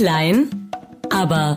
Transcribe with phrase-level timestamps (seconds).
[0.00, 0.48] Klein,
[1.10, 1.54] aber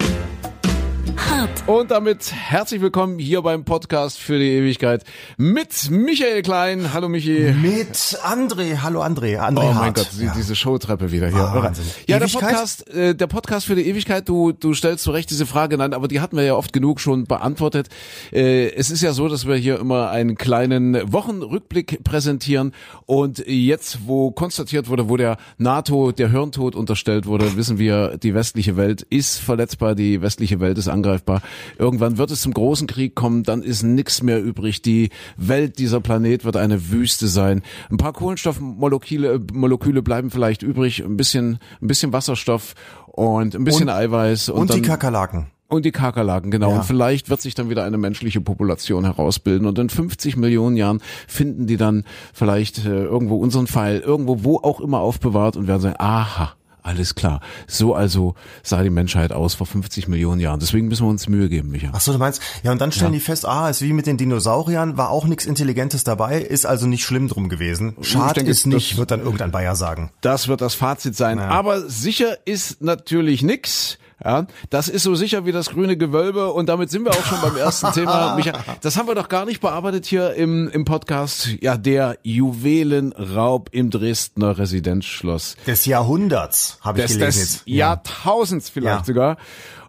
[1.18, 1.68] hart.
[1.68, 5.04] Und damit herzlich willkommen hier beim Podcast für die Ewigkeit
[5.38, 6.94] mit Michael Klein.
[6.94, 7.54] Hallo Michi.
[7.62, 8.78] Mit André.
[8.82, 9.40] Hallo André.
[9.40, 9.76] André Oh Hart.
[9.76, 10.34] mein Gott, ja.
[10.36, 11.38] diese Showtreppe wieder hier.
[11.40, 11.86] Wahnsinn.
[12.08, 12.28] Ja, der?
[12.28, 15.94] Podcast, äh, der Podcast für die Ewigkeit, du, du stellst zu Recht diese Frage, nein,
[15.94, 17.90] aber die hatten wir ja oft genug schon beantwortet.
[18.32, 22.74] Äh, es ist ja so, dass wir hier immer einen kleinen Wochenrückblick präsentieren
[23.06, 28.34] und jetzt, wo konstatiert wurde, wo der NATO der Hirntod unterstellt wurde, wissen wir, die
[28.34, 31.42] westliche Welt ist verletzbar, die westliche Welt ist angreifbar.
[31.78, 34.82] Irgendwann wird es zum großen Krieg kommen, dann ist nichts mehr übrig.
[34.82, 37.62] Die Welt, dieser Planet wird eine Wüste sein.
[37.92, 42.76] Ein paar Kohlenstoffmoleküle Moleküle bleiben vielleicht übrig, ein bisschen, ein bisschen Wasserstoff
[43.08, 45.48] und ein bisschen Und- Eiweiß und, Und dann, die Kakerlaken.
[45.68, 46.70] und die Kakerlaken, genau.
[46.72, 46.78] Ja.
[46.78, 49.68] Und vielleicht wird sich dann wieder eine menschliche Population herausbilden.
[49.68, 52.04] Und in 50 Millionen Jahren finden die dann
[52.34, 57.16] vielleicht äh, irgendwo unseren Pfeil, irgendwo, wo auch immer aufbewahrt und werden sagen, aha, alles
[57.16, 57.42] klar.
[57.68, 60.60] So also sah die Menschheit aus vor 50 Millionen Jahren.
[60.60, 61.90] Deswegen müssen wir uns Mühe geben, Micha.
[61.94, 63.20] Ach so, du meinst, ja, und dann stellen Ja.
[63.20, 66.86] die fest, ah, ist wie mit den Dinosauriern, war auch nichts Intelligentes dabei, ist also
[66.88, 67.96] nicht schlimm drum gewesen.
[68.02, 70.12] Schad denke, ist nicht, das- wird dann irgendein Bayer sagen.
[70.22, 71.40] Das wird das Fazit sein.
[71.40, 73.98] Aber sicher ist natürlich nix.
[74.26, 77.42] Ja, das ist so sicher wie das grüne Gewölbe und damit sind wir auch schon
[77.42, 78.36] beim ersten Thema.
[78.36, 81.50] Micha, das haben wir doch gar nicht bearbeitet hier im, im Podcast.
[81.62, 85.56] Ja, der Juwelenraub im Dresdner Residenzschloss.
[85.68, 87.62] Des Jahrhunderts, habe ich Des, gelesen des.
[87.66, 89.04] Jahrtausends vielleicht Ja.
[89.06, 89.38] sogar.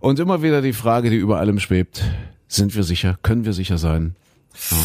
[0.01, 2.03] Und immer wieder die Frage, die über allem schwebt.
[2.49, 3.17] Sind wir sicher?
[3.23, 4.17] Können wir sicher sein?
[4.71, 4.77] Ja.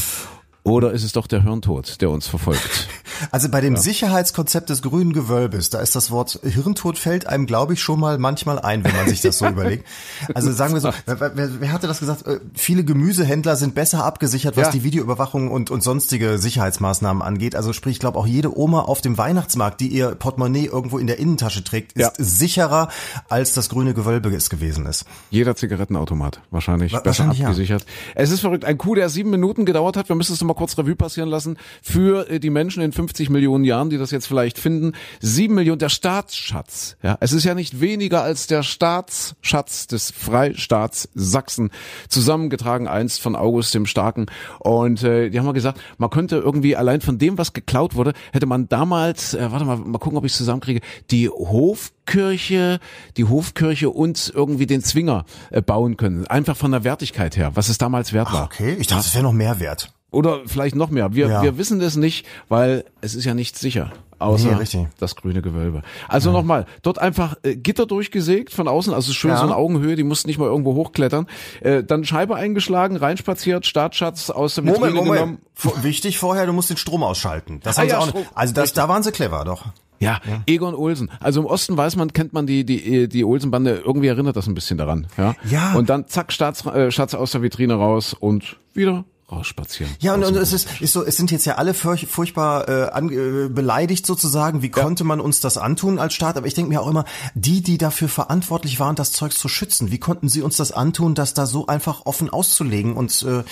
[0.64, 2.88] Oder ist es doch der Hirntod, der uns verfolgt?
[3.32, 7.74] Also bei dem Sicherheitskonzept des grünen Gewölbes, da ist das Wort Hirntod fällt einem, glaube
[7.74, 9.86] ich, schon mal manchmal ein, wenn man sich das so überlegt.
[10.34, 12.26] Also sagen wir so, wer, wer, hatte das gesagt?
[12.28, 14.72] Äh, Viele Gemüsehändler sind besser abgesichert, was Ja.
[14.72, 17.56] die Videoüberwachung und, und sonstige Sicherheitsmaßnahmen angeht.
[17.56, 21.08] Also sprich, ich glaube auch jede Oma auf dem Weihnachtsmarkt, die ihr Portemonnaie irgendwo in
[21.08, 22.12] der Innentasche trägt, ist Ja.
[22.18, 22.90] sicherer,
[23.30, 25.06] als das grüne Gewölbe es gewesen ist.
[25.30, 27.48] Jeder Zigarettenautomat wahrscheinlich Wa- besser wahrscheinlich, ja.
[27.48, 27.86] abgesichert.
[28.16, 28.66] Es ist verrückt.
[28.66, 30.08] Ein Coup, der sieben Minuten gedauert hat.
[30.10, 31.58] Wir müssen es noch mal kurz Revue passieren lassen.
[31.82, 34.94] Für äh, die Menschen in 50 Millionen Jahren, die das jetzt vielleicht finden.
[35.20, 36.96] Sieben Millionen, der Staatsschatz.
[37.02, 41.72] Ja, es ist ja nicht weniger als der Staatsschatz des Freistaats Sachsen.
[42.08, 44.28] Zusammengetragen einst von August dem Starken.
[44.60, 48.14] Und äh, die haben mal gesagt, man könnte irgendwie allein von dem, was geklaut wurde,
[48.32, 52.80] hätte man damals, äh, warte mal, mal gucken, ob ich es zusammenkriege, die Hofkirche,
[53.18, 56.28] die Hofkirche und irgendwie den Zwinger äh, bauen können.
[56.28, 58.46] Einfach von der Wertigkeit her, was es damals wert war.
[58.46, 59.92] Okay, ich dachte, es wäre noch mehr wert.
[60.12, 61.14] Oder vielleicht noch mehr.
[61.14, 61.44] Wir, Ja.
[61.44, 63.92] wir wissen das nicht, weil es ist ja nicht sicher.
[64.18, 65.82] Außer Nee, das grüne Gewölbe.
[66.10, 69.38] Also nochmal, dort einfach äh, Gitter durchgesägt von außen, also schön Ja.
[69.38, 71.26] so eine Augenhöhe, die mussten nicht mal irgendwo hochklettern.
[71.62, 75.20] Äh, dann Scheibe eingeschlagen, reinspaziert, Staatsschatz aus der Vitrine Moment, genommen.
[75.20, 75.40] Moment.
[75.54, 77.62] Vor- Wichtig vorher, du musst den Strom ausschalten.
[77.64, 78.22] Das Ah haben sie ja, auch Strom.
[78.22, 78.32] nicht.
[78.36, 79.68] Also das, da waren sie clever, doch.
[80.02, 81.10] Ja, Egon Olsen.
[81.22, 83.84] Also im Osten weiß man, kennt man die die die Olsen-Bande.
[83.86, 85.08] Irgendwie erinnert das ein bisschen daran.
[85.18, 85.36] Ja.
[85.50, 85.74] Ja.
[85.76, 89.92] Und dann zack Staats, äh, Schatz aus der Vitrine raus und wieder rausspazieren.
[90.00, 92.90] Ja, und, und es ist, ist so, es sind jetzt ja alle furch, furchtbar äh,
[92.90, 94.62] an, äh, beleidigt sozusagen.
[94.62, 96.38] Wie konnte man uns das antun als Staat?
[96.38, 99.92] Aber ich denke mir auch immer, die, die dafür verantwortlich waren, das Zeug zu schützen,
[99.92, 102.94] wie konnten sie uns das antun, das da so einfach offen auszulegen?
[102.94, 103.44] Und äh,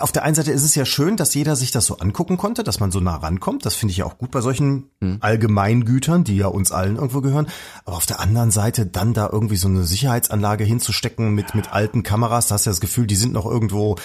[0.00, 2.64] auf der einen Seite ist es ja schön, dass jeder sich das so angucken konnte,
[2.64, 3.64] dass man so nah rankommt.
[3.66, 4.90] Das finde ich ja auch gut bei solchen
[5.20, 7.48] Allgemeingütern, die ja uns allen irgendwo gehören.
[7.84, 12.02] Aber auf der anderen Seite dann da irgendwie so eine Sicherheitsanlage hinzustecken mit mit alten
[12.02, 13.96] Kameras, da hast du ja das Gefühl, die sind noch irgendwo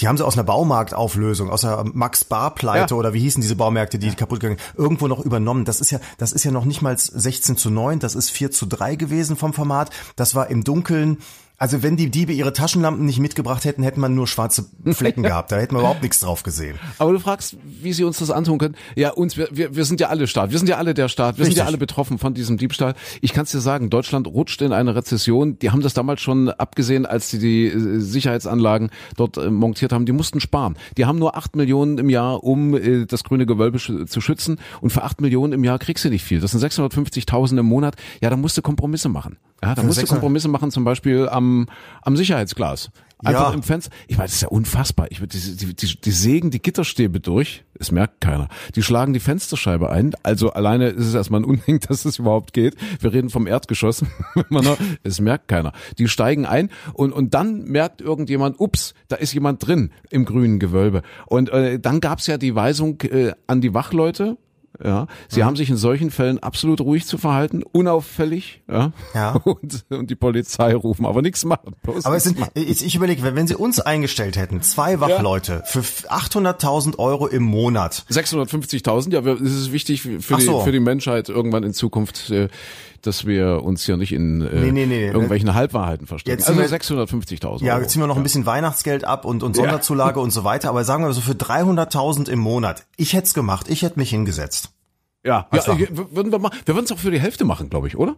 [0.00, 2.98] die haben sie aus einer Baumarktauflösung, aus der Max-Bar-Pleite Ja.
[2.98, 5.64] oder wie hießen diese Baumärkte, die kaputt gegangen, irgendwo noch übernommen.
[5.64, 8.50] Das ist ja, das ist ja noch nicht mal 16 zu 9, das ist 4
[8.50, 9.90] zu 3 gewesen vom Format.
[10.16, 11.18] Das war im Dunkeln.
[11.62, 14.64] Also wenn die Diebe ihre Taschenlampen nicht mitgebracht hätten, hätte man nur schwarze
[14.94, 15.52] Flecken gehabt.
[15.52, 16.76] Da hätten wir überhaupt nichts drauf gesehen.
[16.98, 18.74] Aber du fragst, wie sie uns das antun können.
[18.96, 20.50] Ja, uns, wir, wir, wir sind ja alle Staat.
[20.50, 21.38] Wir sind ja alle der Staat.
[21.38, 21.68] Wir sind ja Richtig.
[21.68, 22.94] alle betroffen von diesem Diebstahl.
[23.20, 25.56] Ich kann es dir sagen, Deutschland rutscht in eine Rezession.
[25.60, 30.04] Die haben das damals schon abgesehen, als sie die äh, Sicherheitsanlagen dort äh, montiert haben.
[30.04, 30.76] Die mussten sparen.
[30.96, 34.58] Die haben nur acht Millionen im Jahr, um äh, das grüne Gewölbe zu schützen.
[34.80, 36.40] Und für acht Millionen im Jahr kriegst du nicht viel.
[36.40, 37.94] Das sind 650.000 im Monat.
[38.20, 39.36] Ja, da musst du Kompromisse machen.
[39.62, 41.66] Ja, da musst du 600 Kompromisse machen, zum Beispiel am,
[42.02, 42.90] am Sicherheitsglas.
[43.24, 43.54] Einfach Ja.
[43.54, 43.92] im Fenster.
[44.08, 45.06] Ich meine, das ist ja unfassbar.
[45.10, 47.62] Ich, die, die, die, die sägen die Gitterstäbe durch.
[47.78, 48.48] Es merkt keiner.
[48.74, 50.12] Die schlagen die Fensterscheibe ein.
[50.24, 52.74] Also alleine ist es erstmal ein Unding, dass es überhaupt geht.
[52.98, 54.04] Wir reden vom Erdgeschoss.
[55.04, 55.72] Es merkt keiner.
[55.98, 60.58] Die steigen ein und, und dann merkt irgendjemand, ups, da ist jemand drin im grünen
[60.58, 61.02] Gewölbe.
[61.26, 64.36] Und äh, dann gab's ja die Weisung äh, an die Wachleute,
[64.82, 69.32] Ja, sie haben sich in solchen Fällen absolut ruhig zu verhalten, unauffällig, ja, Ja.
[69.44, 71.74] Und, und die Polizei rufen, aber nichts machen.
[71.82, 75.62] bloß Aber es sind, ich, ich überlege, wenn wenn sie uns eingestellt hätten, zwei Wachleute
[75.66, 80.60] für 800.000 Euro im Monat, 650.000, ja, es ist wichtig für Ach die, so.
[80.60, 82.48] für die Menschheit irgendwann in Zukunft, äh,
[83.02, 85.06] dass wir uns hier nicht in äh, Nee, nee, nee.
[85.08, 86.38] irgendwelchen Halbwahrheiten verstecken.
[86.38, 86.78] Jetzt Also sind wir-
[87.18, 87.82] 650.000 ja, Euro.
[87.82, 90.84] jetzt ziehen wir noch ein bisschen Weihnachtsgeld ab und, und Sonderzulage und so weiter, aber
[90.84, 92.84] sagen wir so für 300.000 im Monat.
[92.96, 94.61] Ich hätte es gemacht, ich hätte mich hingesetzt.
[95.24, 95.78] Ja, ja
[96.10, 98.16] würden wir mal, wir würden es auch für die Hälfte machen, glaube ich, oder?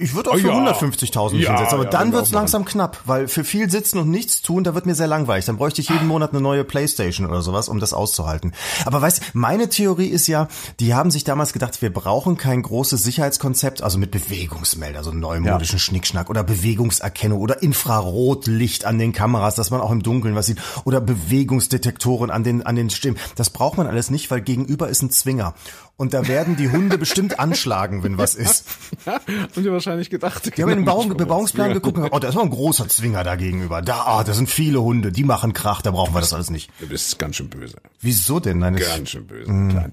[0.00, 0.54] Ich würde auch für Ja.
[0.54, 2.40] 150.000 mich Ja, hinsetzen, aber ja, dann wird's machen.
[2.40, 5.44] langsam knapp, weil für viel sitzen und nichts tun, da wird mir sehr langweilig.
[5.44, 8.54] Dann bräuchte ich jeden Monat eine neue Playstation oder sowas, um das auszuhalten.
[8.86, 10.48] Aber weißt, meine Theorie ist ja,
[10.80, 15.78] die haben sich damals gedacht, wir brauchen kein großes Sicherheitskonzept, also mit Bewegungsmelder, so neumodischen
[15.78, 20.62] Schnickschnack oder Bewegungserkennung oder Infrarotlicht an den Kameras, dass man auch im Dunkeln was sieht
[20.84, 23.18] oder Bewegungsdetektoren an den an den Stimmen.
[23.36, 25.52] Das braucht man alles nicht, weil gegenüber ist ein Zwinger.
[26.00, 28.66] Und da werden die Hunde bestimmt anschlagen, wenn was ist.
[29.04, 29.14] Ja,
[29.54, 30.56] haben die wahrscheinlich gedacht.
[30.56, 33.24] Die haben in den genau, Bebauung, Bebauungsplan geguckt oh, da ist mal ein großer Zwinger
[33.24, 33.82] da gegenüber.
[33.82, 36.70] Da, ah, da sind viele Hunde, die machen Krach, da brauchen wir das alles nicht.
[36.78, 37.78] Du bist ganz schön böse.
[38.00, 38.58] Wieso denn?
[38.60, 39.46] Nein, Ganz schön böse.
[39.46, 39.92] Klein.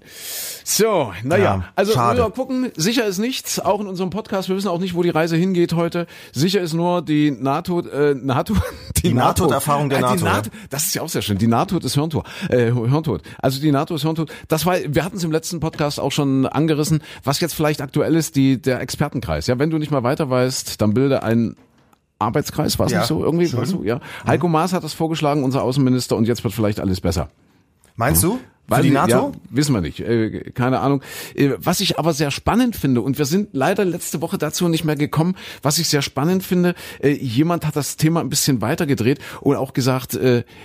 [0.63, 2.19] So, naja, Ja, also schade.
[2.19, 5.09] wir gucken, sicher ist nichts, auch in unserem Podcast, wir wissen auch nicht, wo die
[5.09, 6.05] Reise hingeht heute.
[6.31, 8.53] Sicher ist nur die NATO, äh, NATO,
[9.03, 11.37] Die Nahtoderfahrung der Ah, die NATO, Das ist ja auch sehr schön.
[11.37, 13.21] Die NATO ist Hirntod, äh, Hirntod.
[13.41, 14.31] Also die NATO ist Hirntod.
[14.47, 18.15] Das war, wir hatten es im letzten Podcast auch schon angerissen, was jetzt vielleicht aktuell
[18.15, 19.47] ist, die, der Expertenkreis.
[19.47, 21.55] Ja, wenn du nicht mal weiter weißt, dann bilde ein
[22.19, 23.47] Arbeitskreis, war es Ja, nicht so irgendwie?
[23.47, 23.59] schön.
[23.59, 23.83] Weißt du?
[23.83, 23.99] Ja.
[24.25, 27.29] Heiko Maas hat das vorgeschlagen, unser Außenminister, und jetzt wird vielleicht alles besser.
[27.95, 28.39] meinst du?
[28.67, 29.11] Für Weil die NATO?
[29.11, 31.03] Ja, wissen wir nicht, äh, keine Ahnung.
[31.35, 34.83] Äh, was ich aber sehr spannend finde, und wir sind leider letzte Woche dazu nicht
[34.83, 39.19] mehr gekommen, was ich sehr spannend finde, äh, jemand hat das Thema ein bisschen weitergedreht
[39.41, 40.17] und auch gesagt,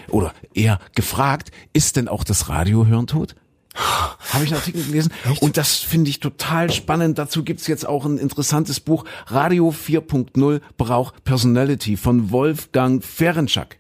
[0.09, 3.35] oder eher gefragt, ist denn auch das Radio Hirntod?
[3.75, 7.19] Habe ich einen Artikel gelesen und das finde ich total spannend.
[7.19, 13.79] Dazu gibt's jetzt auch ein interessantes Buch, Radio 4.0 braucht Personality von Wolfgang Ferenczak.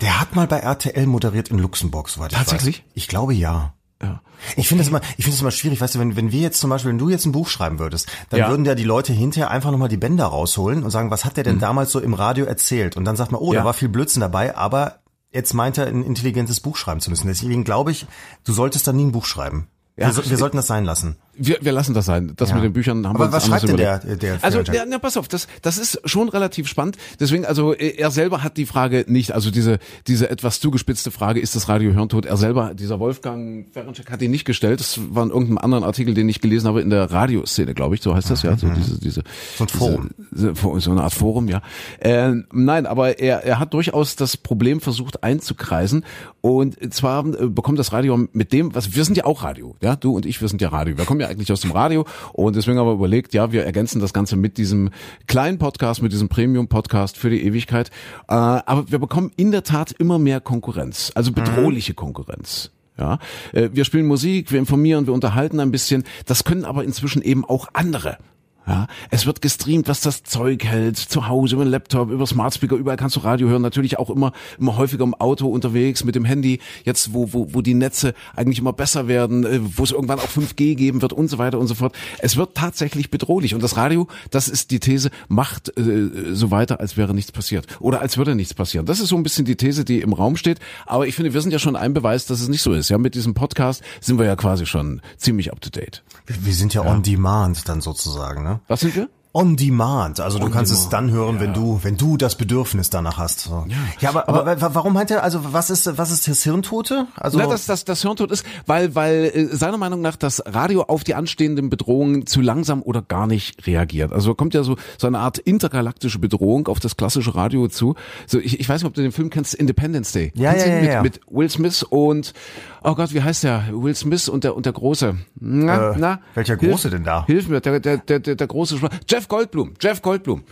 [0.00, 2.78] Der hat mal bei RTL moderiert in Luxemburg, soweit ich Tatsächlich?
[2.80, 2.84] weiß.
[2.94, 3.74] Ich glaube ja.
[4.02, 4.20] Ja.
[4.56, 6.58] Ich finde das immer, ich finde das immer schwierig, weißt du, wenn, wenn wir jetzt
[6.60, 8.48] zum Beispiel, wenn du jetzt ein Buch schreiben würdest, dann Ja.
[8.50, 11.44] würden ja die Leute hinterher einfach nochmal die Bänder rausholen und sagen, was hat der
[11.44, 12.96] denn damals so im Radio erzählt?
[12.96, 13.52] Und dann sagt man, oh, Mhm.
[13.54, 13.60] Ja.
[13.60, 14.98] da war viel Blödsinn dabei, aber
[15.32, 17.26] jetzt meint er, ein intelligentes Buch schreiben zu müssen.
[17.26, 18.06] Deswegen glaube ich,
[18.44, 19.66] du solltest dann nie ein Buch schreiben.
[19.96, 20.06] Ja.
[20.06, 21.16] wir, so- wir sollten das sein lassen.
[21.34, 22.32] Wir, wir lassen das sein.
[22.36, 22.56] Das Ja.
[22.56, 24.98] mit den Büchern haben Aber wir uns was schreibt denn der- der Also, ja, na,
[24.98, 26.98] pass auf, das, das ist schon relativ spannend.
[27.20, 31.56] Deswegen, also er selber hat die Frage nicht, also diese, diese etwas zugespitzte Frage, ist
[31.56, 32.26] das Radio Hirntod?
[32.26, 34.80] Er selber, dieser Wolfgang Ferenczak hat ihn nicht gestellt.
[34.80, 38.02] Das war in irgendeinem anderen Artikel, den ich gelesen habe in der Radioszene, glaube ich,
[38.02, 38.56] so heißt das ja.
[38.58, 39.24] So diese, diese, Mhm.
[39.58, 40.10] So ein Forum.
[40.32, 41.62] Diese, so so eine Art Forum, ja.
[42.00, 46.04] Äh, nein, aber er, er hat durchaus das Problem versucht einzukreisen.
[46.42, 49.96] Und zwar äh, bekommt das Radio mit dem, was wir sind ja auch Radio, ja,
[49.96, 50.98] du und ich, wir sind ja Radio.
[50.98, 54.00] Wir kommen ja eigentlich aus dem Radio und deswegen haben wir überlegt, ja, wir ergänzen
[54.00, 54.90] das Ganze mit diesem
[55.26, 57.88] kleinen Podcast, mit diesem Premium-Podcast für die Ewigkeit.
[58.28, 62.70] Äh, aber wir bekommen in der Tat immer mehr Konkurrenz, also bedrohliche Konkurrenz.
[62.98, 63.18] Ja,
[63.52, 66.04] äh, wir spielen Musik, wir informieren, wir unterhalten ein bisschen.
[66.26, 68.18] Das können aber inzwischen eben auch andere.
[68.66, 72.54] Ja, es wird gestreamt, was das Zeug hält, zu Hause über den Laptop, über Smart
[72.54, 76.14] Speaker, überall kannst du Radio hören, natürlich auch immer immer häufiger im Auto unterwegs mit
[76.14, 79.90] dem Handy, jetzt wo wo wo die Netze eigentlich immer besser werden, äh, wo es
[79.90, 81.96] irgendwann auch 5G geben wird und so weiter und so fort.
[82.20, 86.78] Es wird tatsächlich bedrohlich und das Radio, das ist die These, macht äh, so weiter,
[86.78, 88.86] als wäre nichts passiert oder als würde nichts passieren.
[88.86, 91.40] Das ist so ein bisschen die These, die im Raum steht, aber ich finde, wir
[91.40, 92.90] sind ja schon ein Beweis, dass es nicht so ist.
[92.90, 96.04] Ja, mit diesem Podcast sind wir ja quasi schon ziemlich up to date.
[96.26, 98.51] Wir, wir sind ja, on demand dann sozusagen, ne?
[98.68, 99.08] Was sind wir?
[99.34, 102.34] On demand, also du On kannst es demand, dann hören, wenn du, wenn du das
[102.36, 103.40] Bedürfnis danach hast.
[103.40, 103.64] So.
[103.98, 107.06] Ja, aber, aber, wa- warum meint er, also was ist, was ist das Hirntote?
[107.16, 110.82] Also Na, dass das, das Hirntod ist, weil, weil äh, seiner Meinung nach das Radio
[110.82, 114.12] auf die anstehenden Bedrohungen zu langsam oder gar nicht reagiert.
[114.12, 117.94] Also kommt ja so, so eine Art intergalaktische Bedrohung auf das klassische Radio zu.
[118.26, 120.30] So, ich, ich weiß nicht, ob du den Film kennst, Independence Day.
[120.34, 121.02] Ja, du ja, ja, ja.
[121.02, 122.34] mit, mit Will Smith und,
[122.84, 123.64] oh Gott, wie heißt der?
[123.72, 125.16] Will Smith und der, und der Große.
[125.40, 126.20] Na, Äh, na?
[126.34, 127.24] welcher Große denn da?
[127.26, 130.42] Hilf mir, der, der, der, der, der große, Jeff Goldblum, Jeff Goldblum.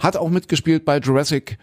[0.00, 1.58] Hat auch mitgespielt bei Jurassic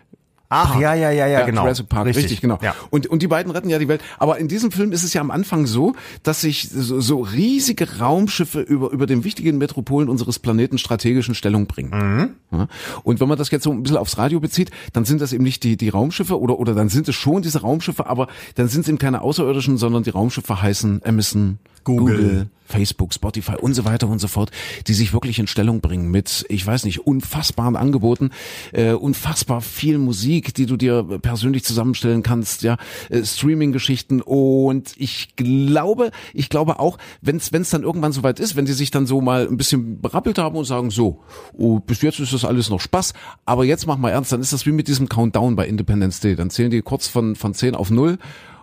[0.54, 1.62] Ach, ja, ja, ja, ja, genau.
[1.62, 2.60] Jurassic Park, richtig, genau.
[2.62, 2.76] Ja.
[2.90, 4.02] Und, und die beiden retten ja die Welt.
[4.20, 5.94] Aber in diesem Film ist es ja am Anfang so,
[6.24, 11.68] dass sich so, so riesige Raumschiffe über, über den wichtigen Metropolen unseres Planeten strategischen Stellung
[11.68, 12.36] bringen.
[12.52, 12.58] Mhm.
[12.58, 12.68] Ja?
[13.04, 15.46] Und wenn man das jetzt so ein bisschen aufs Radio bezieht, dann sind das eben
[15.46, 18.82] nicht die, die Raumschiffe oder, oder dann sind es schon diese Raumschiffe, aber dann sind
[18.82, 22.18] es eben keine Außerirdischen, sondern die Raumschiffe heißen Amazon, Google.
[22.18, 24.50] Google Facebook, Spotify und so weiter und so fort,
[24.88, 28.32] die sich wirklich in Stellung bringen mit, ich weiß nicht, unfassbaren Angeboten,
[28.72, 32.78] äh, unfassbar viel Musik, die du dir persönlich zusammenstellen kannst, ja,
[33.10, 38.66] äh, Streaming-Geschichten und ich glaube, ich glaube auch, wenn es dann irgendwann soweit ist, wenn
[38.66, 41.20] sie sich dann so mal ein bisschen berappelt haben und sagen, so,
[41.54, 43.14] oh, bis jetzt ist das alles noch Spaß,
[43.46, 46.36] aber jetzt mach mal ernst, dann ist das wie mit diesem Countdown bei Independence Day,
[46.36, 48.18] dann zählen die kurz von, von 10 auf 0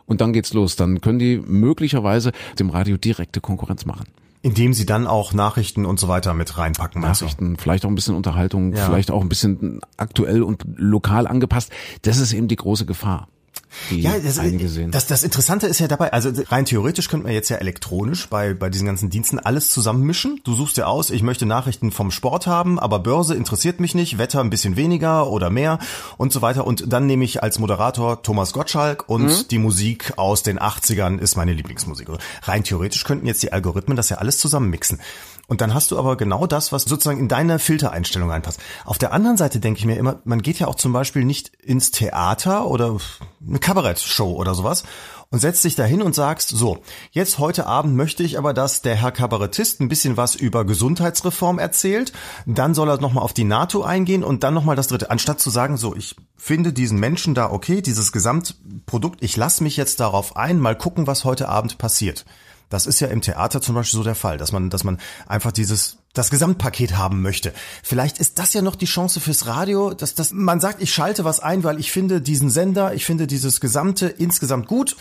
[0.08, 4.06] und dann geht's los, dann können die möglicherweise dem Radio direkte Konkurrenz machen.
[4.42, 7.02] Indem sie dann auch Nachrichten und so weiter mit reinpacken.
[7.02, 7.60] Nachrichten, also.
[7.60, 8.86] vielleicht auch ein bisschen Unterhaltung, ja.
[8.86, 11.70] vielleicht auch ein bisschen aktuell und lokal angepasst.
[12.02, 13.28] Das ist eben die große Gefahr
[13.90, 14.40] ja, das,
[14.90, 18.54] das, das Interessante ist ja dabei, also rein theoretisch könnte man jetzt ja elektronisch bei,
[18.54, 20.40] bei diesen ganzen Diensten alles zusammenmischen.
[20.44, 24.18] Du suchst ja aus, ich möchte Nachrichten vom Sport haben, aber Börse interessiert mich nicht,
[24.18, 25.78] Wetter ein bisschen weniger oder mehr
[26.16, 26.66] und so weiter.
[26.66, 29.48] Und dann nehme ich als Moderator Thomas Gottschalk und mhm.
[29.50, 32.08] die Musik aus den 80ern ist meine Lieblingsmusik.
[32.42, 35.00] Rein theoretisch könnten jetzt die Algorithmen das ja alles zusammenmixen.
[35.48, 38.60] Und dann hast du aber genau das, was sozusagen in deine Filtereinstellung reinpasst.
[38.84, 41.56] Auf der anderen Seite denke ich mir immer, man geht ja auch zum Beispiel nicht
[41.56, 42.98] ins Theater oder
[43.46, 44.84] eine Kabarettshow oder sowas
[45.30, 46.78] und setzt dich dahin und sagst, so,
[47.12, 51.58] jetzt heute Abend möchte ich aber, dass der Herr Kabarettist ein bisschen was über Gesundheitsreform
[51.58, 52.12] erzählt,
[52.44, 55.10] dann soll er nochmal auf die NATO eingehen und dann nochmal das dritte.
[55.10, 59.78] Anstatt zu sagen, so, ich finde diesen Menschen da okay, dieses Gesamtprodukt, ich lasse mich
[59.78, 62.26] jetzt darauf ein, mal gucken, was heute Abend passiert.
[62.68, 65.52] Das ist ja im Theater zum Beispiel so der Fall, dass man, dass man einfach
[65.52, 67.52] dieses das Gesamtpaket haben möchte.
[67.82, 71.25] Vielleicht ist das ja noch die Chance fürs Radio, dass dass man sagt, ich schalte
[71.25, 74.96] was ein, weil ich finde diesen Sender, ich finde dieses Gesamte insgesamt gut.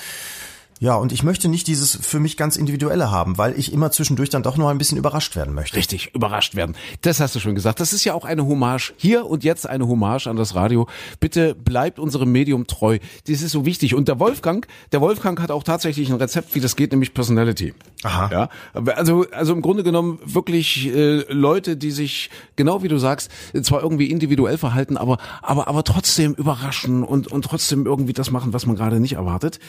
[0.79, 4.29] Ja, und ich möchte nicht dieses für mich ganz individuelle haben, weil ich immer zwischendurch
[4.29, 5.75] dann doch noch ein bisschen überrascht werden möchte.
[5.75, 6.75] Richtig, überrascht werden.
[7.01, 7.79] Das hast du schon gesagt.
[7.79, 8.93] Das ist ja auch eine Hommage.
[8.97, 10.87] Hier und jetzt eine Hommage an das Radio.
[11.19, 12.99] Bitte bleibt unserem Medium treu.
[13.27, 13.95] Das ist so wichtig.
[13.95, 17.73] Und der Wolfgang, der Wolfgang hat auch tatsächlich ein Rezept, wie das geht, nämlich Personality.
[18.03, 18.29] Aha.
[18.31, 18.49] Ja,
[18.91, 23.31] also, also im Grunde genommen wirklich äh, Leute, die sich, genau wie du sagst,
[23.63, 28.53] zwar irgendwie individuell verhalten, aber, aber, aber trotzdem überraschen und, und trotzdem irgendwie das machen,
[28.53, 29.59] was man gerade nicht erwartet.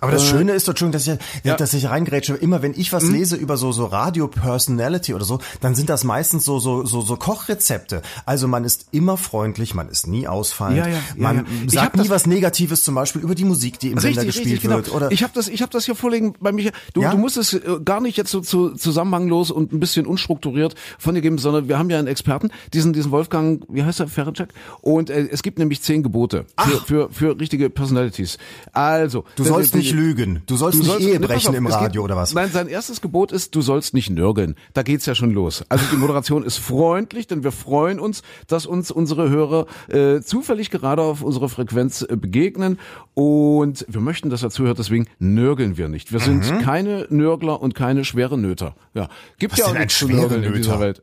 [0.00, 1.56] Aber das äh, Schöne ist doch, Entschuldigung, dass ich, ja.
[1.56, 2.34] dass ich reingrätsche.
[2.34, 3.14] Immer wenn ich was mhm.
[3.14, 7.16] lese über so, so Radio-Personality oder so, dann sind das meistens so, so, so, so
[7.16, 8.02] Kochrezepte.
[8.24, 10.78] Also man ist immer freundlich, man ist nie ausfallend.
[10.78, 14.14] Ja, ja, man sagt nie was Negatives zum Beispiel über die Musik, die im richtig,
[14.14, 14.76] Sender gespielt richtig, genau.
[14.76, 14.92] wird.
[14.92, 16.72] Oder ich habe das, ich habe das hier vorliegen bei mir.
[16.92, 20.74] Du, du musst es äh, gar nicht jetzt so zu, zusammenhanglos und ein bisschen unstrukturiert
[20.98, 24.08] von dir geben, sondern wir haben ja einen Experten, diesen, diesen Wolfgang, wie heißt er,
[24.08, 24.52] Ferenczak?
[24.80, 28.38] Und äh, es gibt nämlich zehn Gebote für, für, für richtige Personalities.
[28.72, 29.24] Also.
[29.36, 30.42] Du sollst nicht nicht lügen.
[30.46, 32.34] Du sollst du nicht sollst, Ehe brechen auf, im Radio geht, oder was?
[32.34, 34.54] Nein, sein erstes Gebot ist, du sollst nicht nörgeln.
[34.74, 35.64] Da geht's ja schon los.
[35.68, 40.70] Also die Moderation ist freundlich, denn wir freuen uns, dass uns unsere Hörer äh, zufällig
[40.70, 42.78] gerade auf unsere Frequenz äh, begegnen
[43.14, 46.12] und wir möchten, dass er zuhört, deswegen nörgeln wir nicht.
[46.12, 46.60] Wir sind mhm.
[46.60, 48.74] keine Nörgler und keine schwere Nöter.
[48.94, 51.02] Ja, gibt was ja auch nichts zu nörgeln in dieser Welt.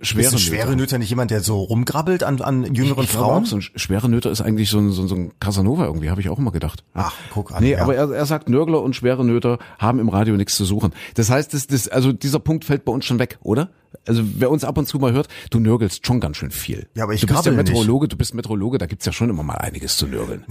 [0.00, 0.38] Schwere, Nöter.
[0.38, 3.44] schwere Nöter nicht jemand, der so rumgrabbelt an, an jüngeren ich, ich Frauen?
[3.44, 6.08] Auch, so ein schwere Nöter ist eigentlich so ein, so, ein, so ein Casanova irgendwie,
[6.08, 6.84] habe ich auch immer gedacht.
[6.94, 7.62] Ach, guck an.
[7.62, 7.82] Nee, ja.
[7.82, 10.94] aber er, er sagt, Nörgler und schwere Nöter haben im Radio nichts zu suchen.
[11.16, 13.70] Das heißt, das, das, also dieser Punkt fällt bei uns schon weg, oder?
[14.06, 16.88] Also wer uns ab und zu mal hört, du nörgelst schon ganz schön viel.
[16.94, 18.12] Ja, aber ich du bist ja Meteorologe, nicht.
[18.12, 20.44] du bist Meteorologe, da gibt's ja schon immer mal einiges zu nörgeln.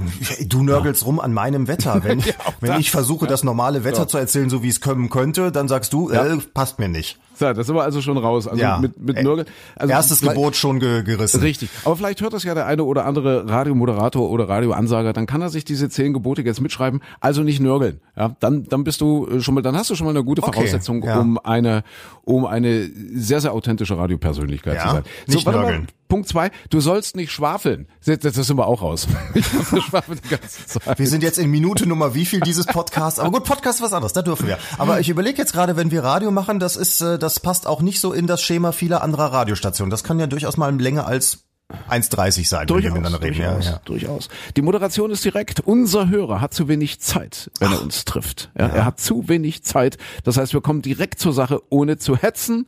[0.47, 1.07] Du nörgelst ja.
[1.07, 2.03] rum an meinem Wetter.
[2.03, 5.51] Wenn, ja, wenn ich versuche, das normale Wetter zu erzählen, so wie es kommen könnte,
[5.51, 7.19] dann sagst du, äh, passt mir nicht.
[7.35, 8.47] So, das sind wir also schon raus.
[8.47, 8.77] Also ja.
[8.77, 9.45] mit, mit Nörgel.
[9.75, 11.41] Also Erstes Gebot schon ge gerissen.
[11.41, 11.69] Richtig.
[11.85, 15.49] Aber vielleicht hört das ja der eine oder andere Radiomoderator oder Radioansager, dann kann er
[15.49, 17.01] sich diese zehn Gebote jetzt mitschreiben.
[17.19, 18.01] Also nicht nörgeln.
[18.15, 20.41] Ja, dann, dann bist du äh, schon mal, dann hast du schon mal eine gute
[20.41, 21.19] Voraussetzung, okay, ja.
[21.19, 21.83] um eine,
[22.23, 25.03] um eine sehr, sehr authentische Radiopersönlichkeit ja, zu sein.
[25.27, 25.81] So, nicht nörgeln.
[25.81, 27.87] Mal, Punkt zwei, du sollst nicht schwafeln.
[28.05, 29.07] Das, das sind wir auch raus.
[30.95, 33.19] Wir sind jetzt in Minute Nummer wie viel dieses Podcast.
[33.19, 34.59] Aber gut, Podcast ist was anderes, da dürfen wir.
[34.77, 37.81] Aber ich überlege jetzt gerade, wenn wir Radio machen, das ist, äh, das passt auch
[37.81, 39.89] nicht so in das Schema vieler anderer Radiostationen.
[39.89, 41.45] Das kann ja durchaus mal länger als
[41.89, 43.37] 1,30 sein, durchaus, wenn wir miteinander reden.
[43.37, 43.81] Durchaus, ja, ja.
[43.83, 44.29] durchaus.
[44.55, 45.61] Die Moderation ist direkt.
[45.61, 47.77] Unser Hörer hat zu wenig Zeit, wenn Ach.
[47.77, 48.51] er uns trifft.
[48.55, 48.73] Ja, ja.
[48.75, 49.97] Er hat zu wenig Zeit.
[50.23, 52.67] Das heißt, wir kommen direkt zur Sache, ohne zu hetzen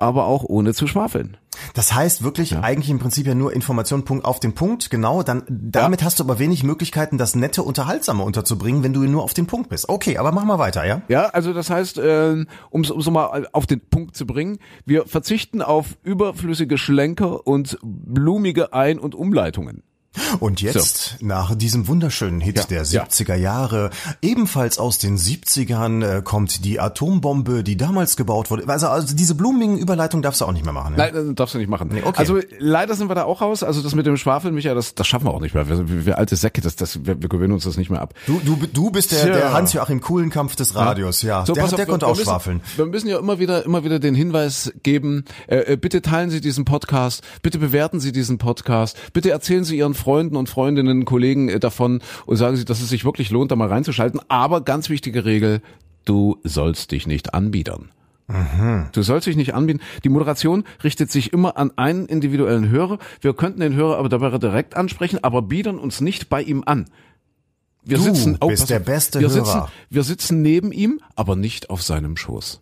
[0.00, 1.36] aber auch ohne zu schwafeln.
[1.74, 2.60] Das heißt wirklich ja.
[2.60, 5.22] eigentlich im Prinzip ja nur Information Punkt auf den Punkt, genau.
[5.22, 6.06] Dann damit ja.
[6.06, 9.68] hast du aber wenig Möglichkeiten, das nette Unterhaltsame unterzubringen, wenn du nur auf den Punkt
[9.68, 9.88] bist.
[9.88, 11.02] Okay, aber mach mal weiter, ja?
[11.08, 15.60] Ja, also das heißt, äh, um es mal auf den Punkt zu bringen, wir verzichten
[15.60, 19.82] auf überflüssige Schlenker und blumige Ein- und Umleitungen.
[20.40, 21.26] Und jetzt, so.
[21.26, 23.90] nach diesem wunderschönen Hit ja, der 70er Jahre,
[24.22, 28.68] ebenfalls aus den 70ern, äh, kommt die Atombombe, die damals gebaut wurde.
[28.68, 30.96] Also, also diese blumigen Überleitung darfst du auch nicht mehr machen.
[30.98, 31.12] Ja?
[31.12, 31.90] Nein, darfst du nicht machen.
[31.92, 32.18] Nee, okay.
[32.18, 33.62] Also leider sind wir da auch raus.
[33.62, 35.68] Also das mit dem Schwafel, Michael, das, das schaffen wir auch nicht mehr.
[35.68, 38.14] Wir, wir alte Säcke, das, das, wir, wir gewöhnen uns das nicht mehr ab.
[38.26, 41.46] Du, du, du bist der, der Hans-Joachim Kuhlenkampf des Radios, ja.
[41.46, 42.62] So, der, auf, der konnte auch schwafeln.
[42.76, 46.40] Wir müssen ja immer wieder, immer wieder den Hinweis geben, äh, äh, bitte teilen Sie
[46.40, 51.48] diesen Podcast, bitte bewerten Sie diesen Podcast, bitte erzählen Sie Ihren Freunden und Freundinnen, Kollegen
[51.48, 54.20] äh, davon und sagen sie, dass es sich wirklich lohnt, da mal reinzuschalten.
[54.28, 55.60] Aber ganz wichtige Regel,
[56.04, 57.90] du sollst dich nicht anbiedern.
[58.92, 59.80] Du sollst dich nicht anbieten.
[60.04, 62.98] Die Moderation richtet sich immer an einen individuellen Hörer.
[63.20, 66.86] Wir könnten den Hörer aber dabei direkt ansprechen, aber biedern uns nicht bei ihm an.
[67.82, 69.44] Wir Du sitzen, oh, bist der beste wir Hörer.
[69.44, 72.60] Sitzen, wir sitzen neben ihm, aber nicht auf seinem Schoß.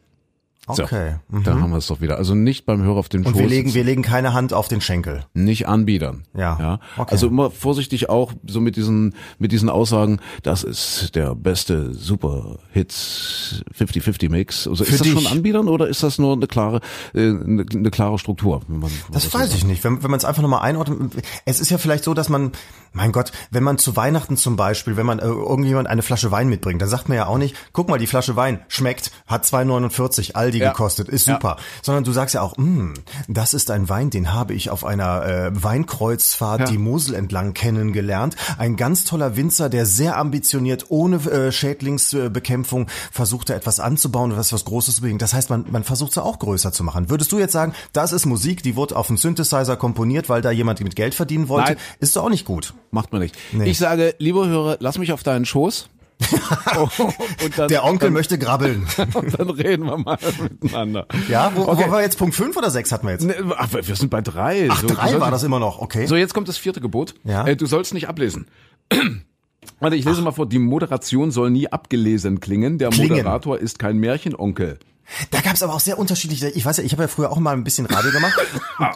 [0.71, 1.17] So, Okay.
[1.31, 1.45] Mhm.
[1.45, 2.19] Da haben wir es doch wieder.
[2.19, 3.41] Also nicht beim Hörer auf dem Und Schoß.
[3.41, 5.25] wir legen, wir legen keine Hand auf den Schenkel.
[5.33, 6.25] nicht anbiedern.
[6.35, 6.81] Ja, ja.
[6.99, 7.11] okay.
[7.11, 12.59] Also immer vorsichtig auch so mit diesen mit diesen Aussagen, das ist der beste Super
[12.71, 14.69] Hits 50-50 Mix.
[14.69, 15.31] Also Für ist das schon dich.
[15.31, 16.81] anbiedern oder ist das nur eine klare
[17.15, 18.61] äh, eine, eine klare Struktur?
[18.69, 19.83] Man, Das so weiß ich nicht.
[19.85, 21.13] Wenn, wenn man es einfach nochmal einordnet.
[21.47, 22.53] Es ist ja vielleicht so, dass man,
[22.93, 26.49] mein Gott, wenn man zu Weihnachten zum Beispiel, wenn man äh, irgendjemand eine Flasche Wein
[26.51, 30.35] mitbringt, dann sagt man ja auch nicht, guck mal, die Flasche Wein schmeckt, hat 2,49
[30.49, 30.71] Aldi Ja.
[30.73, 31.35] gekostet, ist Ja.
[31.35, 31.57] super.
[31.83, 32.95] Sondern du sagst ja auch, "Hm,
[33.29, 36.67] das ist ein Wein, den habe ich auf einer äh, Weinkreuzfahrt Ja.
[36.67, 38.37] die Mosel entlang kennengelernt.
[38.57, 44.53] Ein ganz toller Winzer, der sehr ambitioniert, ohne äh, Schädlingsbekämpfung versuchte etwas anzubauen und was
[44.53, 45.19] was Großes zu bewegen.
[45.19, 47.11] Das heißt, man, man versucht es auch größer zu machen.
[47.11, 50.51] Würdest du jetzt sagen, das ist Musik, die wurde auf einen Synthesizer komponiert, weil da
[50.51, 51.73] jemand mit Geld verdienen wollte?
[51.73, 51.81] Nein.
[52.01, 52.75] Ist doch auch nicht gut.
[52.91, 53.37] Macht man nicht.
[53.53, 53.67] Nee.
[53.71, 55.89] Ich sage, lieber Hörer, lass mich auf deinen Schoß.
[57.45, 58.87] Und dann, Der Onkel dann, möchte grabbeln.
[59.37, 61.07] dann reden wir mal miteinander.
[61.29, 61.85] Ja, wo, Okay.
[61.87, 63.25] wo war jetzt Punkt 5 oder 6 hatten wir jetzt?
[63.25, 64.69] Ne, ach, wir sind bei drei.
[64.71, 66.07] Ach, So, du drei sollst- war das immer noch, okay.
[66.07, 67.15] So, jetzt kommt das vierte Gebot.
[67.25, 67.47] Ja.
[67.47, 68.47] Äh, du sollst nicht ablesen.
[69.81, 70.49] Warte, ich lese mal vor.
[70.49, 72.79] Die Moderation soll nie abgelesen klingen.
[72.79, 73.11] Der Klingen.
[73.11, 74.79] Moderator ist kein Märchenonkel.
[75.31, 77.39] Da gab es aber auch sehr unterschiedliche, ich weiß ja, ich habe ja früher auch
[77.39, 78.35] mal ein bisschen Radio gemacht.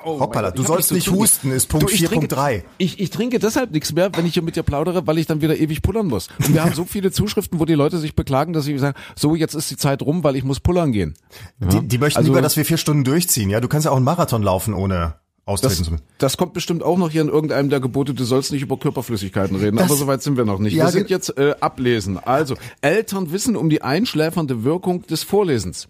[0.05, 1.23] Oh, Hoppala, du sollst so nicht zugegeben.
[1.25, 2.63] husten, ist Punkt Du, ich trinke- 4.3.
[2.79, 5.41] Ich, ich trinke deshalb nichts mehr, wenn ich hier mit dir plaudere, weil ich dann
[5.41, 6.29] wieder ewig pullern muss.
[6.39, 9.35] Und wir haben so viele Zuschriften, wo die Leute sich beklagen, dass sie sagen, so,
[9.35, 11.15] jetzt ist die Zeit rum, weil ich muss pullern gehen.
[11.59, 13.51] Die, die möchten Also- lieber, dass wir vier Stunden durchziehen.
[13.51, 15.15] Ja, du kannst ja auch einen Marathon laufen, ohne
[15.47, 16.05] austreten Das, zu müssen.
[16.19, 19.57] das kommt bestimmt auch noch hier in irgendeinem der Gebote, du sollst nicht über Körperflüssigkeiten
[19.57, 20.75] reden, Das- aber soweit sind wir noch nicht.
[20.75, 22.19] Ja, wir sind jetzt äh, ablesen.
[22.19, 25.89] Also, Eltern wissen um die einschläfernde Wirkung des Vorlesens.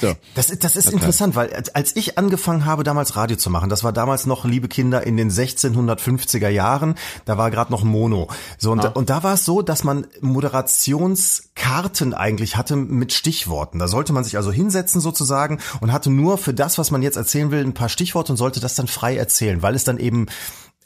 [0.00, 0.14] So.
[0.34, 3.82] Das ist, das ist interessant, weil als- ich angefangen habe, damals Radio zu machen, das
[3.82, 6.94] war damals noch, liebe Kinder, in den 1650er Jahren,
[7.24, 8.28] da war gerade noch Mono.
[8.58, 13.78] So, und, und da war es so, dass man Moderationskarten eigentlich hatte mit Stichworten.
[13.78, 17.16] Da sollte man sich also hinsetzen sozusagen und hatte nur für das, was man jetzt
[17.16, 20.26] erzählen will, ein paar Stichworte und sollte das dann frei erzählen, weil es dann eben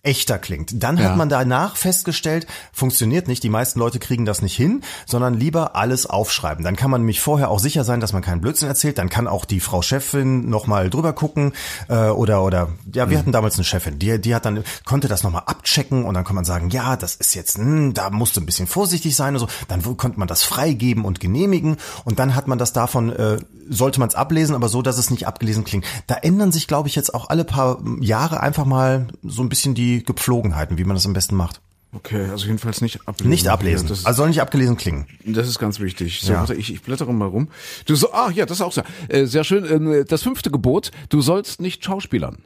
[0.05, 0.83] echter klingt.
[0.83, 1.05] Dann Ja.
[1.05, 5.75] hat man danach festgestellt, funktioniert nicht, die meisten Leute kriegen das nicht hin, sondern lieber
[5.77, 6.63] alles aufschreiben.
[6.65, 8.99] Dann kann man nämlich vorher auch sicher sein, dass man keinen Blödsinn erzählt.
[8.99, 11.53] Dann kann auch die Frau Chefin nochmal drüber gucken
[11.89, 15.23] äh, oder oder ja, wir hatten damals eine Chefin, die die hat dann konnte das
[15.23, 18.41] nochmal abchecken und dann kann man sagen, ja, das ist jetzt, hm, da musst du
[18.41, 19.49] ein bisschen vorsichtig sein und so.
[19.69, 23.39] Dann konnte man das freigeben und genehmigen und dann hat man das davon äh,
[23.71, 25.87] sollte man es ablesen, aber so, dass es nicht abgelesen klingt.
[26.07, 29.75] Da ändern sich, glaube ich, jetzt auch alle paar Jahre einfach mal so ein bisschen
[29.75, 31.61] die Gepflogenheiten, wie man das am besten macht.
[31.93, 33.31] Okay, also jedenfalls nicht ablesen.
[33.31, 33.87] Nicht ablesen.
[33.87, 35.07] Das, Also soll nicht abgelesen klingen.
[35.25, 36.23] das ist ganz wichtig.
[36.23, 36.41] So, Ja.
[36.41, 37.49] warte, ich, ich blättere mal rum.
[37.87, 38.83] Du so, ah, ja, das ist auch so.
[39.09, 39.93] Äh, sehr schön.
[39.93, 42.39] Äh, das fünfte Gebot, du sollst nicht schauspielern.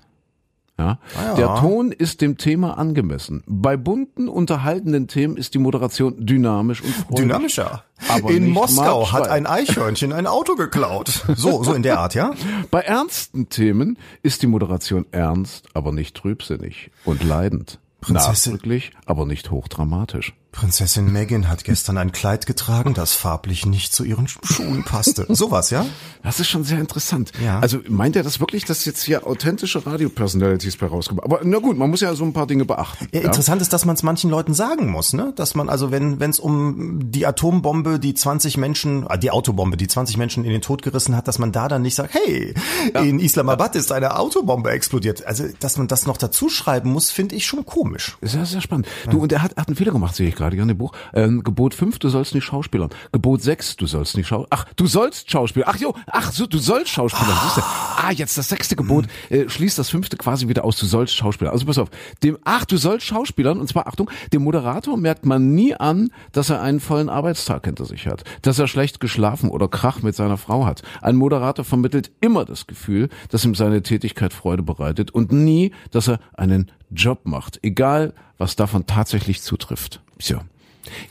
[0.78, 0.98] Ja.
[1.16, 1.34] Ah ja.
[1.34, 3.42] Der Ton ist dem Thema angemessen.
[3.46, 7.16] Bei bunten, unterhaltenden Themen ist die Moderation dynamisch und freudig.
[7.16, 7.82] Dynamischer.
[8.08, 11.24] Aber in Moskau hat ein Eichhörnchen ein Auto geklaut.
[11.34, 12.30] So, so in der Art, ja?
[12.70, 17.80] Bei ernsten Themen ist die Moderation ernst, aber nicht trübsinnig und leidend.
[18.00, 20.32] Prinzessin- Nachdrücklich, aber nicht hochdramatisch.
[20.58, 25.24] Prinzessin Megan hat gestern ein Kleid getragen, das farblich nicht zu ihren Schuhen passte.
[25.28, 25.86] Sowas, ja?
[26.24, 27.30] Das ist schon sehr interessant.
[27.40, 27.60] Ja.
[27.60, 31.22] Also meint er das wirklich, dass jetzt hier authentische Radio-Personalities bei rauskommen?
[31.22, 33.06] Aber na gut, man muss ja so ein paar Dinge beachten.
[33.12, 35.32] Ja, interessant ist, dass man es manchen Leuten sagen muss, ne?
[35.36, 39.76] Dass man also, wenn wenn es um die Atombombe, die 20 Menschen, ah, die Autobombe,
[39.76, 42.52] die 20 Menschen in den Tod gerissen hat, dass man da dann nicht sagt, hey,
[42.94, 45.24] in Islamabad ist eine Autobombe explodiert.
[45.24, 48.18] Also, dass man das noch dazu schreiben muss, finde ich schon komisch.
[48.22, 48.88] Sehr, sehr spannend.
[49.08, 50.92] Du, und er hat, hat einen Fehler gemacht, sehe ich gerade in dem Buch.
[51.12, 52.90] Ähm, Gebot 5, du sollst nicht schauspielern.
[53.12, 54.46] Gebot 6, du sollst nicht schau.
[54.50, 55.66] Ach, du sollst Schauspieler.
[55.68, 57.36] Ach jo, ach so, du sollst Schauspieler.
[57.42, 57.62] Siehst du?
[57.62, 60.76] Ah, jetzt das sechste Gebot äh, schließt das fünfte quasi wieder aus.
[60.76, 61.52] Du sollst Schauspieler.
[61.52, 61.90] Also pass auf.
[62.22, 63.60] Dem, ach, du sollst Schauspielern.
[63.60, 67.84] Und zwar, Achtung, dem Moderator merkt man nie an, dass er einen vollen Arbeitstag hinter
[67.84, 68.24] sich hat.
[68.42, 70.82] Dass er schlecht geschlafen oder Krach mit seiner Frau hat.
[71.02, 76.08] Ein Moderator vermittelt immer das Gefühl, dass ihm seine Tätigkeit Freude bereitet und nie, dass
[76.08, 77.58] er einen Job macht.
[77.62, 80.00] Egal, was davon tatsächlich zutrifft.
[80.18, 80.42] Tja.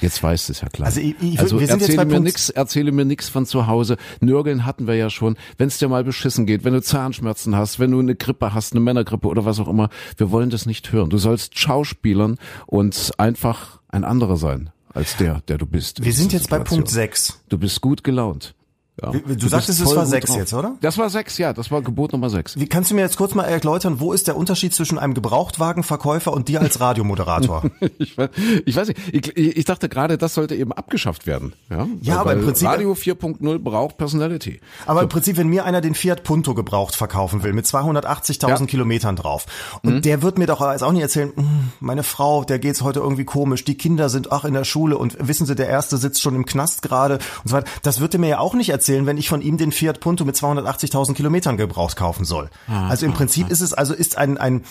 [0.01, 0.87] Jetzt weißt du es ja klar.
[0.87, 3.45] Also ich- ich- also wir sind jetzt erzähle bei mir nix, erzähle mir nix von
[3.45, 3.97] zu Hause.
[4.21, 5.37] Nörgeln hatten wir ja schon.
[5.57, 8.73] Wenn es dir mal beschissen geht, wenn du Zahnschmerzen hast, wenn du eine Grippe hast,
[8.73, 11.11] eine Männergrippe oder was auch immer, wir wollen das nicht hören.
[11.11, 16.03] Du sollst Schauspielern und einfach ein anderer sein als der, der du bist.
[16.03, 16.79] Wir sind jetzt bei Situation.
[16.79, 17.39] Punkt 6.
[17.49, 18.55] Du bist gut gelaunt.
[19.01, 19.11] Ja.
[19.11, 20.37] Du bist sagtest, es war sechs drauf.
[20.39, 20.75] jetzt, oder?
[20.81, 22.59] Das war sechs, ja, das war Gebot Nummer sechs.
[22.59, 26.33] Wie kannst du mir jetzt kurz mal erläutern, wo ist der Unterschied zwischen einem Gebrauchtwagenverkäufer
[26.33, 27.63] und dir als Radiomoderator?
[27.99, 28.29] Ich weiß,
[28.65, 31.53] ich weiß nicht, ich, ich dachte gerade, das sollte eben abgeschafft werden.
[31.69, 34.59] Ja, Ja, Weil- aber im Prinzip- Radio 4.0 braucht Personality.
[34.85, 38.59] Aber im Prinzip, wenn mir einer den Fiat Punto gebraucht verkaufen will, mit 280.000 Ja.
[38.59, 38.67] Mhm.
[38.67, 39.45] Kilometern drauf,
[39.83, 41.47] und der wird mir doch jetzt auch nicht erzählen, "Hm,
[41.79, 45.17] meine Frau, der geht's heute irgendwie komisch, die Kinder sind auch in der Schule und
[45.19, 47.67] wissen Sie, der Erste sitzt schon im Knast gerade und so weiter.
[47.83, 50.25] Das wird er mir ja auch nicht erzählen, wenn ich von ihm den Fiat Punto
[50.25, 52.49] mit 280.000 Kilometern gebraucht kaufen soll.
[52.67, 54.63] Ah, Also im Prinzip ist es, also ist ein, ein,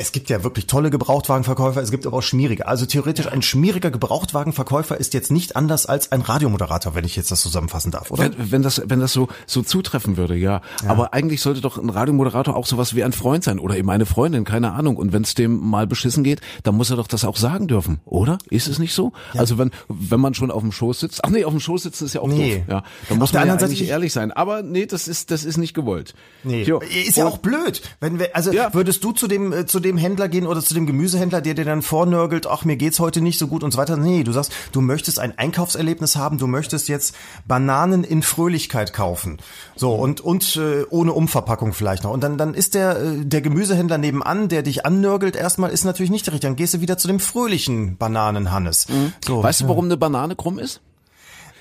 [0.00, 2.68] es gibt ja wirklich tolle Gebrauchtwagenverkäufer, es gibt aber auch schmierige.
[2.68, 7.32] Also theoretisch ein schmieriger Gebrauchtwagenverkäufer ist jetzt nicht anders als ein Radiomoderator, wenn ich jetzt
[7.32, 8.30] das zusammenfassen darf, oder?
[8.38, 10.62] Wenn, wenn das, wenn das so, so zutreffen würde, ja.
[10.86, 14.06] Aber eigentlich sollte doch ein Radiomoderator auch sowas wie ein Freund sein oder eben eine
[14.06, 14.94] Freundin, keine Ahnung.
[14.96, 17.98] Und wenn es dem mal beschissen geht, dann muss er doch das auch sagen dürfen,
[18.04, 18.38] oder?
[18.50, 19.12] Ist es nicht so?
[19.34, 22.04] Also wenn, wenn man schon auf dem Schoß sitzt, ach nee, auf dem Schoß sitzen
[22.04, 22.58] ist ja auch Nee.
[22.58, 22.64] doof.
[22.68, 24.30] Ja, dann Auf muss der man ja eigentlich ich- ehrlich sein.
[24.30, 26.14] Aber nee, das ist, das ist nicht gewollt.
[26.44, 26.78] Nee, Jo.
[27.04, 27.82] ist ja auch blöd.
[27.98, 28.72] Wenn wir, also Ja.
[28.74, 31.64] würdest du zu dem äh, zu dem Händler gehen oder zu dem Gemüsehändler, der dir
[31.64, 33.96] dann vornörgelt, ach mir geht's heute nicht so gut und so weiter.
[33.96, 37.14] Nee, du sagst, du möchtest ein Einkaufserlebnis haben, du möchtest jetzt
[37.46, 39.38] Bananen in Fröhlichkeit kaufen.
[39.76, 42.12] So und und äh, ohne Umverpackung vielleicht noch.
[42.12, 46.10] Und dann dann ist der äh, der Gemüsehändler nebenan, der dich annörgelt, erstmal ist natürlich
[46.10, 46.40] nicht richtig.
[46.40, 48.86] Dann gehst du wieder zu dem fröhlichen Bananenhannes.
[49.24, 50.80] So, Weißt du, warum eine Banane krumm ist?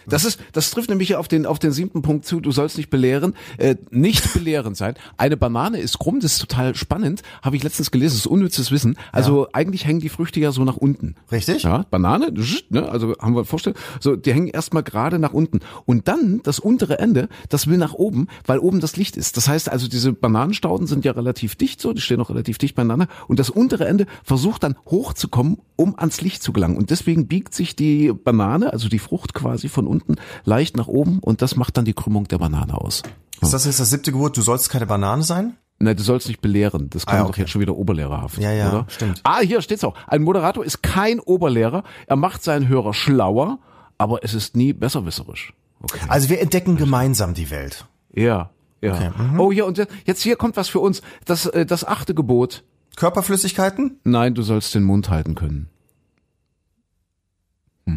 [0.08, 2.40] Das ist, das trifft nämlich auf den, auf den siebten Punkt zu.
[2.40, 4.96] Du sollst nicht belehren, äh, nicht belehrend sein.
[5.18, 7.22] Eine Banane ist krumm, das ist total spannend.
[7.42, 8.98] Habe ich letztens gelesen, das ist unnützes Wissen.
[9.12, 11.16] Also eigentlich hängen die Früchte ja so nach unten.
[11.32, 11.64] Richtig.
[11.64, 12.32] Ja, Banane,
[12.70, 15.60] ne, also haben wir vorstellen, so, die hängen erstmal gerade nach unten.
[15.86, 19.38] Und dann das untere Ende, das will nach oben, weil oben das Licht ist.
[19.38, 22.76] Das heißt also, diese Bananenstauden sind ja relativ dicht so, die stehen auch relativ dicht
[22.76, 23.08] beieinander.
[23.28, 26.78] Und das untere Ende versucht dann hochzukommen, um ans Licht zu gelangen.
[26.78, 29.97] Und deswegen biegt sich die Banane, also die Frucht quasi von unten,
[30.44, 33.04] leicht nach oben und das macht dann die Krümmung der Banane aus.
[33.42, 34.36] Ist das jetzt das siebte Gebot?
[34.38, 35.58] Du sollst keine Banane sein?
[35.80, 36.90] Nein, du sollst nicht belehren.
[36.90, 37.42] Das Ah, kann doch okay.
[37.42, 38.86] jetzt schon wieder oberlehrerhaft, Ja, ja, oder?
[38.90, 39.22] stimmt.
[39.24, 39.94] Ah, hier steht's auch.
[40.08, 41.84] Ein Moderator ist kein Oberlehrer.
[42.08, 43.60] Er macht seinen Hörer schlauer,
[44.00, 45.54] aber es ist nie besserwisserisch.
[45.84, 46.00] Okay.
[46.08, 47.86] Also wir entdecken gemeinsam die Welt.
[48.12, 48.50] Ja,
[48.82, 48.96] ja.
[48.96, 49.40] Okay, mhm.
[49.40, 51.04] Oh, hier und jetzt hier kommt was für uns.
[51.26, 52.64] Das äh, das achte Gebot.
[52.96, 54.00] Körperflüssigkeiten?
[54.04, 55.70] Nein, du sollst den Mund halten können.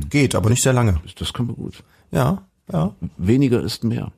[0.09, 1.01] Geht, aber nicht sehr lange.
[1.19, 1.83] Das, können wir gut.
[2.13, 2.95] Ja, ja.
[3.17, 4.13] Weniger ist mehr.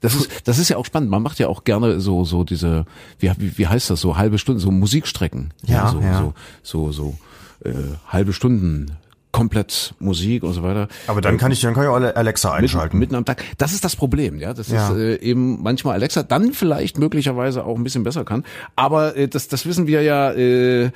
[0.00, 1.10] Das ist, das ist ja auch spannend.
[1.10, 2.86] Man macht ja auch gerne so, so diese,
[3.18, 5.54] wie, wie, heißt das, so halbe Stunden, so Musikstrecken.
[5.64, 6.18] Ja, so, ja.
[6.18, 7.18] so, so, so,
[7.64, 7.74] äh,
[8.08, 8.96] halbe Stunden
[9.32, 10.88] komplett Musik und so weiter.
[11.06, 12.98] Aber dann kann ich, dann kann ich auch Alexa Mitten, einschalten.
[12.98, 13.44] mitten am Tag.
[13.58, 14.52] Das ist das Problem, ja.
[14.54, 14.90] Das Ja.
[14.90, 18.44] ist äh, eben manchmal Alexa dann vielleicht möglicherweise auch ein bisschen besser kann.
[18.76, 20.90] Aber äh, das, das wissen wir ja äh, äh,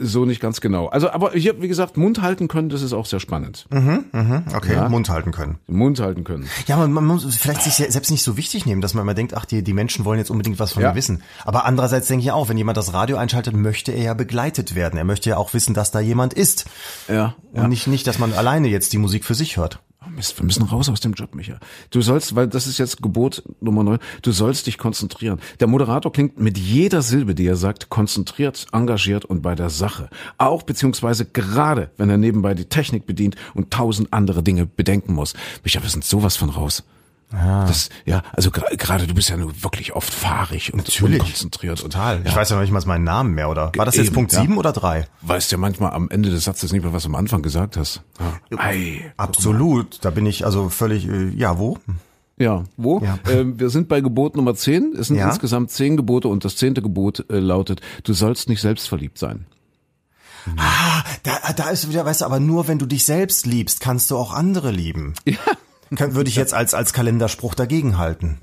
[0.00, 0.86] so nicht ganz genau.
[0.88, 3.66] Also, aber hier, wie gesagt, Mund halten können, das ist auch sehr spannend.
[3.72, 5.58] okay, Mund halten können.
[5.66, 6.48] Mund halten können.
[6.66, 9.34] Ja, man, man muss vielleicht sich selbst nicht so wichtig nehmen, dass man immer denkt,
[9.34, 10.90] ach, die, die Menschen wollen jetzt unbedingt was von Ja.
[10.90, 11.22] mir wissen.
[11.44, 14.96] Aber andererseits denke ich auch, wenn jemand das Radio einschaltet, möchte er ja begleitet werden.
[14.96, 16.66] Er möchte ja auch wissen, dass da jemand ist.
[17.08, 17.34] Ja.
[17.52, 19.80] Und nicht, nicht, dass man alleine jetzt die Musik für sich hört.
[20.04, 21.58] Oh Mist, wir müssen raus aus dem Job, Micha.
[21.88, 25.40] Du sollst, weil das ist jetzt Gebot Nummer neun, du sollst dich konzentrieren.
[25.58, 30.10] Der Moderator klingt mit jeder Silbe, die er sagt, konzentriert, engagiert und bei der Sache.
[30.36, 35.32] Auch beziehungsweise gerade, wenn er nebenbei die Technik bedient und tausend andere Dinge bedenken muss.
[35.64, 36.84] Micha, wir sind sowas von raus.
[37.32, 41.80] Das, ja, also gerade du bist ja nur wirklich oft fahrig und unkonzentriert.
[41.80, 42.16] Total.
[42.18, 43.72] Und, Ich ja, weiß ja noch nicht mal meinen Namen mehr, oder?
[43.74, 44.40] War das jetzt Eben, Punkt ja.
[44.42, 45.06] sieben oder drei?
[45.22, 48.02] weißt ja manchmal am Ende des Satzes nicht mehr, was du am Anfang gesagt hast.
[48.50, 48.58] Ja.
[48.58, 49.12] Ei.
[49.16, 50.04] Absolut.
[50.04, 51.78] Da bin ich also völlig, äh, ja, wo?
[52.38, 53.00] Ja, wo?
[53.00, 53.18] Ja.
[53.30, 54.94] Ähm, wir sind bei Gebot Nummer 10.
[54.98, 55.28] Es sind Ja.
[55.28, 59.46] insgesamt zehn Gebote und das zehnte Gebot äh, lautet, du sollst nicht selbstverliebt sein.
[60.56, 64.10] Ah, da, da ist wieder, weißt du, aber nur wenn du dich selbst liebst, kannst
[64.10, 65.14] du auch andere lieben.
[65.24, 65.36] Ja.
[65.98, 68.40] Würde ich jetzt als, als Kalenderspruch dagegen halten.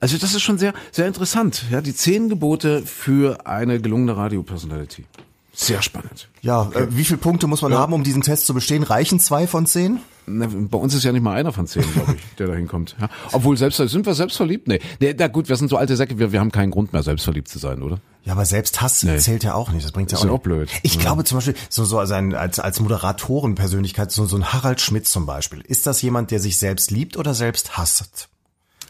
[0.00, 1.64] Also das ist schon sehr, sehr interessant.
[1.70, 5.06] Ja, die zehn Gebote für eine gelungene Radio-Personality.
[5.52, 6.28] Sehr spannend.
[6.42, 8.82] Ja, äh, wie viele Punkte muss man haben, um diesen Test zu bestehen?
[8.82, 10.00] Reichen zwei von zehn?
[10.26, 12.96] Na, bei uns ist ja nicht mal einer von zehn, glaube ich, der da hinkommt.
[13.00, 13.08] Ja.
[13.32, 14.66] Obwohl selbst sind wir selbstverliebt?
[14.68, 14.80] Nee.
[15.00, 15.14] nee.
[15.18, 17.58] Na gut, wir sind so alte Säcke, wir, wir haben keinen Grund mehr, selbstverliebt zu
[17.58, 18.00] sein, oder?
[18.24, 19.18] Ja, aber Selbsthass Nee.
[19.18, 19.84] zählt ja auch nicht.
[19.84, 20.40] Das bringt ja Ist auch, ja nicht.
[20.40, 20.68] auch blöd.
[20.82, 24.80] Ich glaube zum Beispiel, so, so als, ein, als, als Moderatorenpersönlichkeit, so, so ein Harald
[24.80, 25.60] Schmidt zum Beispiel.
[25.60, 28.28] Ist das jemand, der sich selbst liebt oder selbst hasst?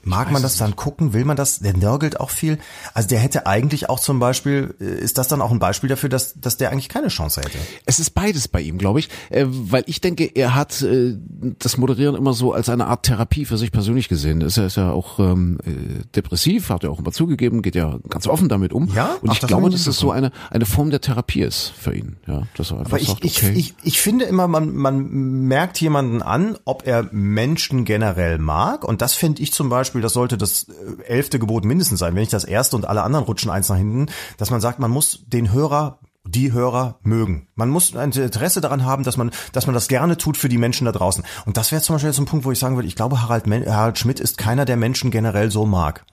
[0.07, 1.13] Mag man das dann gucken?
[1.13, 1.59] Will man das?
[1.59, 2.59] Der nörgelt auch viel.
[2.95, 6.09] Also der hätte eigentlich auch zum Beispiel, äh, ist das dann auch ein Beispiel dafür,
[6.09, 7.59] dass, dass der eigentlich keine Chance hätte?
[7.85, 11.17] Es ist beides bei ihm, glaube ich, äh, weil ich denke, er hat äh,
[11.59, 14.41] das Moderieren immer so als eine Art Therapie für sich persönlich gesehen.
[14.41, 17.99] Ist er ist ja auch ähm, äh, depressiv, hat er auch immer zugegeben, geht ja
[18.09, 18.89] ganz offen damit um.
[18.95, 19.17] Ja?
[19.21, 21.73] Und Ach, ich das glaube, ich dass es so eine eine Form der Therapie ist
[21.77, 22.17] für ihn.
[22.27, 23.53] Ja, dass er einfach Aber ich, sagt, ich, okay.
[23.55, 25.11] ich, ich finde immer, man, man
[25.47, 28.85] merkt jemanden an, ob er Menschen generell mag.
[28.85, 32.21] Und das finde ich zum Beispiel, das sollte das äh, elfte Gebot mindestens sein, wenn
[32.21, 34.07] nicht das erste und alle anderen rutschen eins nach hinten,
[34.39, 37.47] dass man sagt, man muss den Hörer die Hörer mögen.
[37.55, 40.59] Man muss ein Interesse daran haben, dass man, dass man das gerne tut für die
[40.59, 41.25] Menschen da draußen.
[41.45, 43.47] Und das wäre zum Beispiel jetzt ein Punkt, wo ich sagen würde, ich glaube, Harald,
[43.47, 46.05] Harald Schmidt ist keiner, der Menschen generell so mag.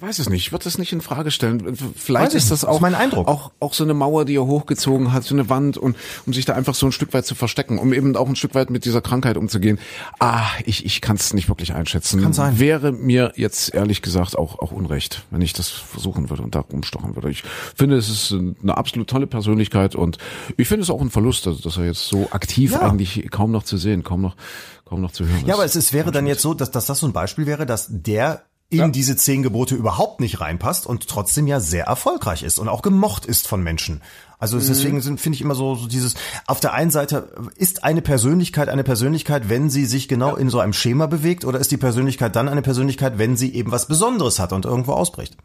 [0.00, 1.76] Weiß es nicht, ich würde das nicht in Frage stellen.
[1.96, 3.28] Vielleicht Weiß ich ist das auch ist mein Eindruck.
[3.28, 6.44] auch auch so eine Mauer, die er hochgezogen hat, so eine Wand und um sich
[6.44, 8.84] da einfach so ein Stück weit zu verstecken, um eben auch ein Stück weit mit
[8.84, 9.78] dieser Krankheit umzugehen.
[10.18, 12.22] Ah, ich ich kann es nicht wirklich einschätzen.
[12.22, 12.58] Kann sein.
[12.58, 16.60] Wäre mir jetzt ehrlich gesagt auch auch unrecht, wenn ich das versuchen würde und da
[16.60, 17.30] rumstochen würde.
[17.30, 17.42] Ich
[17.74, 20.18] finde, es ist eine absolut tolle Persönlichkeit und
[20.56, 22.80] ich finde es auch ein Verlust, also, dass er jetzt so aktiv Ja.
[22.80, 24.36] eigentlich kaum noch zu sehen, kaum noch
[24.84, 25.46] kaum noch zu hören ist.
[25.46, 27.66] Ja, aber es, es wäre dann jetzt so, dass, dass das so ein Beispiel wäre,
[27.66, 32.58] dass der in diese zehn Gebote überhaupt nicht reinpasst und trotzdem ja sehr erfolgreich ist
[32.58, 34.02] und auch gemocht ist von Menschen.
[34.38, 36.14] Also es- deswegen finde ich immer so, so dieses,
[36.46, 40.58] auf der einen Seite ist eine Persönlichkeit eine Persönlichkeit, wenn sie sich genau in so
[40.60, 44.38] einem Schema bewegt oder ist die Persönlichkeit dann eine Persönlichkeit, wenn sie eben was Besonderes
[44.40, 45.36] hat und irgendwo ausbricht?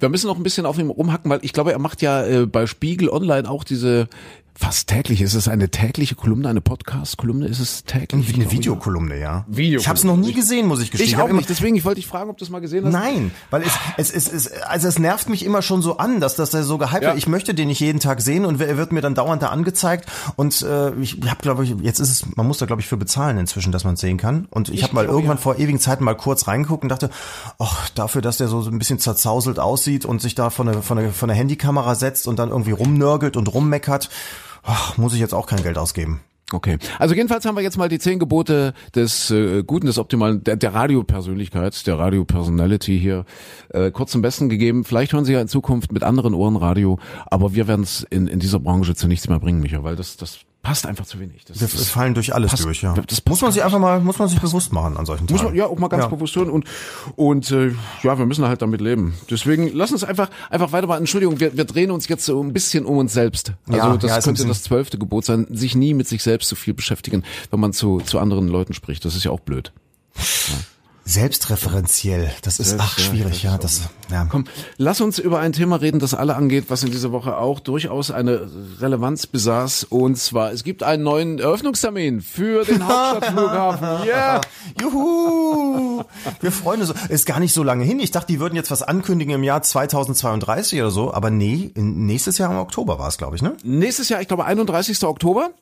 [0.00, 2.46] Wir müssen noch ein bisschen auf ihm rumhacken, weil ich glaube, er macht ja äh,
[2.46, 4.08] bei Spiegel Online auch diese
[4.58, 5.20] fast täglich.
[5.22, 7.46] Ist es eine tägliche Kolumne, eine Podcast-Kolumne?
[7.46, 8.28] Ist es täglich?
[8.28, 9.44] Wie eine Videokolumne, ja.
[9.46, 9.80] Videokolumne.
[9.80, 11.08] Ich habe es noch nie gesehen, muss ich gestehen.
[11.08, 11.48] Ich hab auch nicht.
[11.48, 12.92] Deswegen, ich wollte dich fragen, ob du es mal gesehen hast.
[12.92, 16.34] Nein, weil es, es, es, es, also es nervt mich immer schon so an, dass
[16.34, 17.10] das so gehypt Ja.
[17.10, 17.18] wird.
[17.18, 20.10] Ich möchte den nicht jeden Tag sehen und er wird mir dann dauernd da angezeigt.
[20.34, 22.96] Und äh, ich habe, glaube ich, jetzt ist es, man muss da, glaube ich, für
[22.96, 24.48] bezahlen inzwischen, dass man es sehen kann.
[24.50, 25.42] Und ich, habe mal irgendwann ja.
[25.42, 27.10] vor ewigen Zeiten mal kurz reingeguckt und dachte,
[27.60, 30.82] ach, dafür, dass der so, so ein bisschen zerzauselt aussieht und sich da von der,
[30.82, 34.10] von der, von der Handykamera setzt und dann irgendwie rumnörgelt und rummeckert,
[34.62, 36.20] ach, muss ich jetzt auch kein Geld ausgeben.
[36.50, 36.78] Okay.
[36.98, 40.56] Also jedenfalls haben wir jetzt mal die zehn Gebote des äh, Guten, des Optimalen, der,
[40.56, 43.26] der Radiopersönlichkeit, der Radio-Personality hier
[43.68, 44.84] äh, kurz zum Besten gegeben.
[44.84, 48.28] Vielleicht hören Sie ja in Zukunft mit anderen Ohren Radio, aber wir werden es in,
[48.28, 51.44] in dieser Branche zu nichts mehr bringen, Micha, weil das, das passt einfach zu wenig.
[51.46, 52.92] Das, Wir das fallen durch alles passt- durch, ja.
[52.94, 55.44] das muss man sich einfach mal, muss man sich bewusst machen an solchen Muss Tagen.
[55.50, 56.08] man ja auch mal ganz Ja.
[56.08, 56.64] bewusst hören und
[57.16, 57.68] und äh,
[58.02, 59.14] ja, wir müssen halt damit leben.
[59.30, 60.98] Deswegen lass uns einfach einfach weitermachen.
[61.00, 63.52] Entschuldigung, wir, wir drehen uns jetzt so ein bisschen um uns selbst.
[63.66, 66.56] Also Ja, das ja, könnte das zwölfte Gebot sein, sich nie mit sich selbst so
[66.56, 69.04] viel beschäftigen, wenn man zu zu anderen Leuten spricht.
[69.04, 69.72] Das ist ja auch blöd.
[71.08, 74.26] Selbstreferenziell, das ist ach schwierig, ja, das ja.
[74.30, 74.44] Komm,
[74.76, 78.10] lass uns über ein Thema reden, das alle angeht, was in dieser Woche auch durchaus
[78.10, 78.46] eine
[78.78, 79.84] Relevanz besaß.
[79.84, 84.06] Und zwar, es gibt einen neuen Eröffnungstermin für den Hauptstadtflughafen.
[84.06, 84.42] Yeah!
[84.82, 86.04] Juhu!
[86.40, 86.92] Wir freuen uns.
[87.08, 88.00] Ist gar nicht so lange hin.
[88.00, 92.36] Ich dachte, die würden jetzt was ankündigen im Jahr 2032 oder so, aber nee, nächstes
[92.36, 93.56] Jahr im Oktober war es, glaube ich, ne?
[93.64, 95.02] Nächstes Jahr, ich glaube 31.
[95.04, 95.52] Oktober.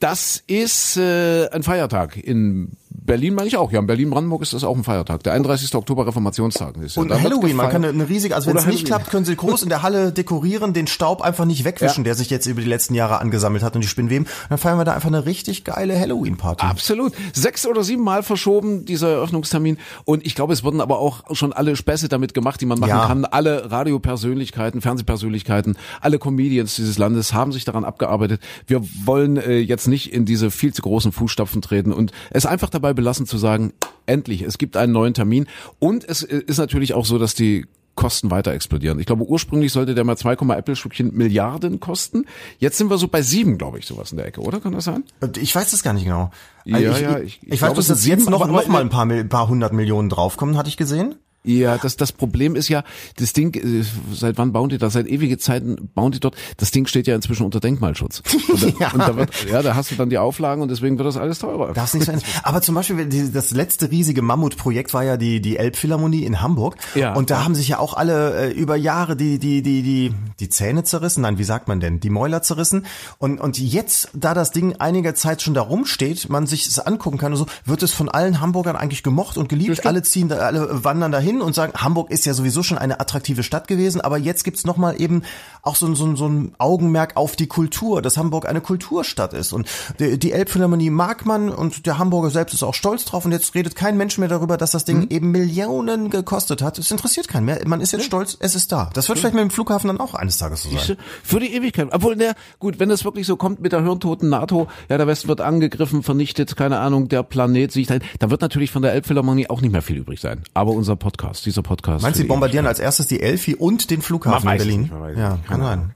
[0.00, 2.18] Das ist äh, ein Feiertag.
[2.18, 3.72] In Berlin meine ich auch.
[3.72, 5.22] Ja, in Berlin-Brandenburg ist das auch ein Feiertag.
[5.22, 5.74] Der 31.
[5.74, 6.76] Oktober Reformationstag.
[6.78, 9.24] Ist ja, Und Halloween, man kann eine, eine riesige, also wenn es nicht klappt, können
[9.24, 12.10] sie groß in der Halle dekorieren, den Staub einfach nicht wegwischen, Ja.
[12.10, 14.26] der sich jetzt über die letzten Jahre angesammelt hat und die Spinnweben.
[14.48, 16.64] Dann feiern wir da einfach eine richtig geile Halloween-Party.
[16.66, 17.12] Absolut.
[17.32, 19.78] Sechs oder sieben Mal verschoben, dieser Eröffnungstermin.
[20.04, 22.90] Und ich glaube, es wurden aber auch schon alle Späße damit gemacht, die man machen
[22.90, 23.06] Ja.
[23.06, 23.24] kann.
[23.24, 28.40] Alle Radiopersönlichkeiten, Fernsehpersönlichkeiten, alle Comedians dieses Landes haben sich daran abgearbeitet.
[28.66, 32.70] Wir wollen äh, jetzt nicht in diese viel zu großen Fußstapfen treten und es einfach
[32.70, 33.72] dabei belassen zu sagen,
[34.06, 35.46] endlich, es gibt einen neuen Termin.
[35.78, 38.98] Und es äh, ist natürlich auch so, dass die Kosten weiter explodieren.
[39.00, 42.24] Ich glaube, ursprünglich sollte der mal 2, Äppelstückchen Milliarden kosten.
[42.58, 44.60] Jetzt sind wir so bei sieben, glaube ich, sowas in der Ecke, oder?
[44.60, 45.04] Kann das sein?
[45.36, 46.30] Ich weiß es gar nicht genau.
[46.64, 48.88] Ja, Also ich, ja, ich, ich- ich, weiß, glaube, dass jetzt noch, noch mal ein
[48.88, 51.16] paar, ein paar hundert Millionen draufkommen, hatte ich gesehen.
[51.44, 52.84] Ja, das, das Problem ist ja,
[53.16, 54.92] das Ding, äh, seit wann bauen die das?
[54.92, 56.36] Seit ewige Zeiten bauen die dort.
[56.58, 58.22] Das Ding steht ja inzwischen unter Denkmalschutz.
[58.48, 58.92] Und da, Ja.
[58.92, 61.38] und da wird, ja, da hast du dann die Auflagen und deswegen wird das alles
[61.40, 61.72] teurer.
[61.72, 62.20] Darf nicht sein.
[62.42, 66.76] Aber zum Beispiel, das letzte riesige Mammutprojekt war ja die, die Elbphilharmonie in Hamburg.
[66.94, 67.14] Ja.
[67.14, 70.48] Und da haben sich ja auch alle äh, über Jahre die, die, die, die, die
[70.48, 71.22] Zähne zerrissen.
[71.22, 71.98] Nein, wie sagt man denn?
[72.00, 72.86] Die Mäuler zerrissen.
[73.18, 77.18] Und, und jetzt, da das Ding einiger Zeit schon da rumsteht, man sich es angucken
[77.18, 79.86] kann und so, wird es von allen Hamburgern eigentlich gemocht und geliebt.
[79.86, 83.42] Alle ziehen da, alle wandern dahin und sagen, Hamburg ist ja sowieso schon eine attraktive
[83.42, 85.22] Stadt gewesen, aber jetzt gibt's noch mal eben
[85.62, 89.52] auch so, ein- so, so ein Augenmerk auf die Kultur, dass Hamburg eine Kulturstadt ist.
[89.52, 89.68] Und
[90.00, 93.24] die, die Elbphilharmonie mag man und der Hamburger selbst ist auch stolz drauf.
[93.24, 95.06] Und jetzt redet kein Mensch mehr darüber, dass das Ding Mhm.
[95.10, 96.78] eben Millionen gekostet hat.
[96.78, 97.60] Es interessiert keinen mehr.
[97.66, 98.90] Man ist jetzt stolz, es ist da.
[98.94, 100.96] Das wird vielleicht mit dem Flughafen dann auch eines Tages so sein.
[101.22, 101.88] Für die Ewigkeit.
[101.92, 105.28] Obwohl, na gut, wenn es wirklich so kommt mit der hirntoten NATO, ja, der Westen
[105.28, 109.48] wird angegriffen, vernichtet, keine Ahnung, der Planet sich ein, da wird natürlich von der Elbphilharmonie
[109.48, 110.42] auch nicht mehr viel übrig sein.
[110.54, 112.02] Aber unser Podcast, dieser Podcast.
[112.02, 114.80] Meinst du, die bombardieren als erstes die Elfi und den Flughafen in Berlin?
[114.82, 115.68] nicht, ja, Keine.
[115.68, 115.90] Ahnung.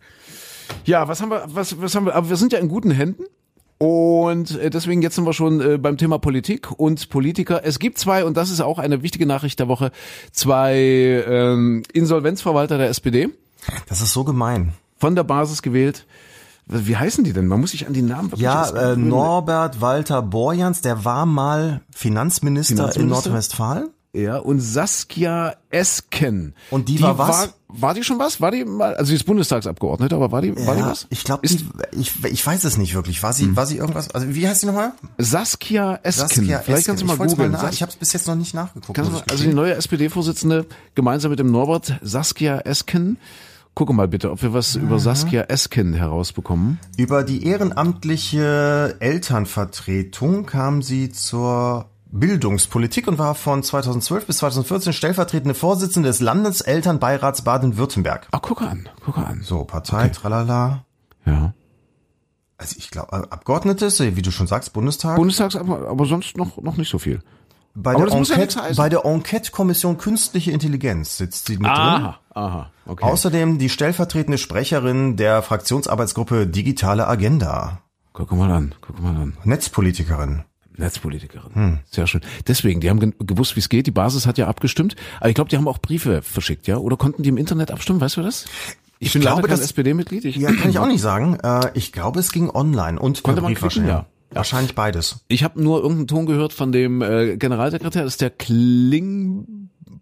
[0.84, 3.24] Ja, was haben wir, was, was haben wir, aber wir sind ja in guten Händen.
[3.78, 7.60] Und äh, deswegen jetzt sind wir schon äh, beim Thema Politik und Politiker.
[7.62, 9.90] Es gibt zwei, und das ist auch eine wichtige Nachricht der Woche,
[10.32, 10.74] zwei
[11.28, 13.28] ähm, Insolvenzverwalter der SPD
[13.88, 14.72] Das ist so gemein.
[14.98, 16.06] von der Basis gewählt.
[16.68, 17.46] Wie heißen die denn?
[17.46, 18.96] Man muss sich an die Namen Ja, äh.
[18.96, 23.14] Norbert Walter Borjans, der war mal Finanzminister, in Finanzminister?
[23.30, 23.88] Nordrhein-Westfalen.
[24.16, 26.54] Ja, und Saskia Esken.
[26.70, 27.28] Und die war was?
[27.28, 28.40] War, war die schon was?
[28.40, 31.06] War die mal, also sie ist Bundestagsabgeordnete, aber war die, war die Ja, was?
[31.10, 31.64] ich glaube, ich,
[32.24, 33.22] ich weiß es nicht wirklich.
[33.22, 34.10] War sie, war sie irgendwas?
[34.12, 34.92] Also wie heißt sie nochmal?
[35.18, 36.44] Saskia Esken.
[36.46, 36.84] Vielleicht Esken.
[36.86, 37.52] kannst du mal googeln.
[37.52, 38.96] Sas- Ich habe es bis jetzt noch nicht nachgeguckt.
[38.96, 43.18] du, also die neue SPD-Vorsitzende gemeinsam mit dem Norbert Saskia Esken.
[43.74, 46.78] Gucke mal bitte, ob wir was über Saskia Esken herausbekommen.
[46.96, 55.54] Über die ehrenamtliche Elternvertretung kam sie zur Bildungspolitik und war von 2012 bis 2014 stellvertretende
[55.54, 58.28] Vorsitzende des Landeselternbeirats Baden-Württemberg.
[58.30, 59.42] Ach, gucke an, gucke an.
[59.42, 60.84] So, Partei, tralala.
[61.24, 61.52] Ja.
[62.58, 65.16] Also ich glaube, Abgeordnete, ist, wie du schon sagst, Bundestag.
[65.16, 67.20] Bundestags, aber, aber sonst noch, noch nicht so viel.
[67.74, 68.76] bei, aber der ja Enquete, heißen.
[68.76, 71.74] bei der Enquete-Kommission Künstliche Intelligenz sitzt sie mit drin.
[71.74, 73.04] Aha, aha, okay.
[73.04, 77.80] Außerdem die stellvertretende Sprecherin der Fraktionsarbeitsgruppe Digitale Agenda.
[78.14, 79.36] Guck mal an, guck mal an.
[79.44, 80.44] Netzpolitikerin.
[80.78, 81.54] Netzpolitikerin.
[81.54, 81.78] Hm.
[81.90, 82.20] Sehr schön.
[82.46, 83.86] Deswegen, die haben gewusst, wie es geht.
[83.86, 84.96] Die Basis hat ja abgestimmt.
[85.20, 86.76] Aber ich glaube, die haben auch Briefe verschickt, ja?
[86.78, 88.00] Oder konnten die im Internet abstimmen?
[88.00, 88.44] Weißt du das?
[88.98, 90.24] Ich, bin glaube, das- SPD-Mitglied.
[90.24, 91.38] Ich, Ja, kann ich auch nicht sagen.
[91.42, 93.90] Äh, ich glaube, es ging online und Konnte man klicken, wahrscheinlich.
[93.92, 94.06] ja.
[94.30, 95.20] Wahrscheinlich beides.
[95.28, 98.02] ich habe nur irgendeinen Ton gehört von dem äh, Generalsekretär.
[98.04, 98.30] Das ist der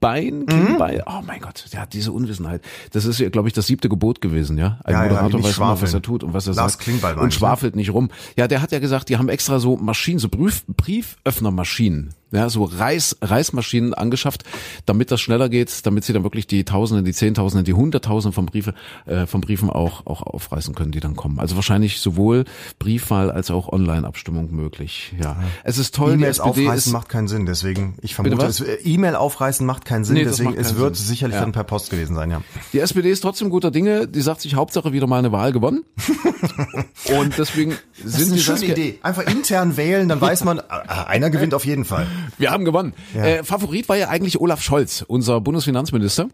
[0.00, 0.46] Klingbein.
[0.46, 1.02] Klingbein.
[1.06, 2.62] Oh mein Gott, der hat diese Unwissenheit.
[2.92, 4.78] Das ist ja, glaube ich, das siebte Gebot gewesen, ja?
[4.84, 6.84] Ein Ja, ja, Moderator nicht weiß immer, was er tut und was er Lars sagt.
[6.84, 7.30] Klingbeil und ne?
[7.32, 8.10] schwafelt nicht rum.
[8.36, 12.64] Ja, der hat ja gesagt, die haben extra so Maschinen, so Brief, Brieföffnermaschinen, ja, so
[12.64, 14.44] Reiß, Reißmaschinen angeschafft,
[14.86, 18.46] damit das schneller geht, damit sie dann wirklich die Tausende, die Zehntausende, die Hunderttausende von
[18.46, 18.74] Briefe,
[19.06, 21.38] äh, von Briefen auch, auch aufreißen können, die dann kommen.
[21.40, 22.44] Also wahrscheinlich sowohl
[22.78, 25.36] Briefwahl als auch Online-Abstimmung möglich, ja.
[25.62, 29.64] Es ist toll, E-Mails aufreißen ist, macht keinen Sinn, deswegen, ich vermute, äh, E-Mail aufreißen
[29.66, 31.06] macht keinen Sinn, Nee, das deswegen, es wird Sinn.
[31.06, 31.40] sicherlich Ja.
[31.42, 32.42] dann per Post gewesen sein, ja.
[32.72, 34.06] Die SPD ist trotzdem guter Dinge.
[34.08, 35.84] Die sagt sich Hauptsache wieder mal eine Wahl gewonnen.
[37.18, 38.98] Und deswegen Das sind ist eine die schöne Idee.
[39.02, 42.06] Einfach intern wählen, dann weiß man, ah, einer gewinnt auf jeden Fall.
[42.38, 42.92] Wir haben gewonnen.
[43.14, 46.28] Äh, Favorit war ja eigentlich Olaf Scholz, unser Bundesfinanzminister.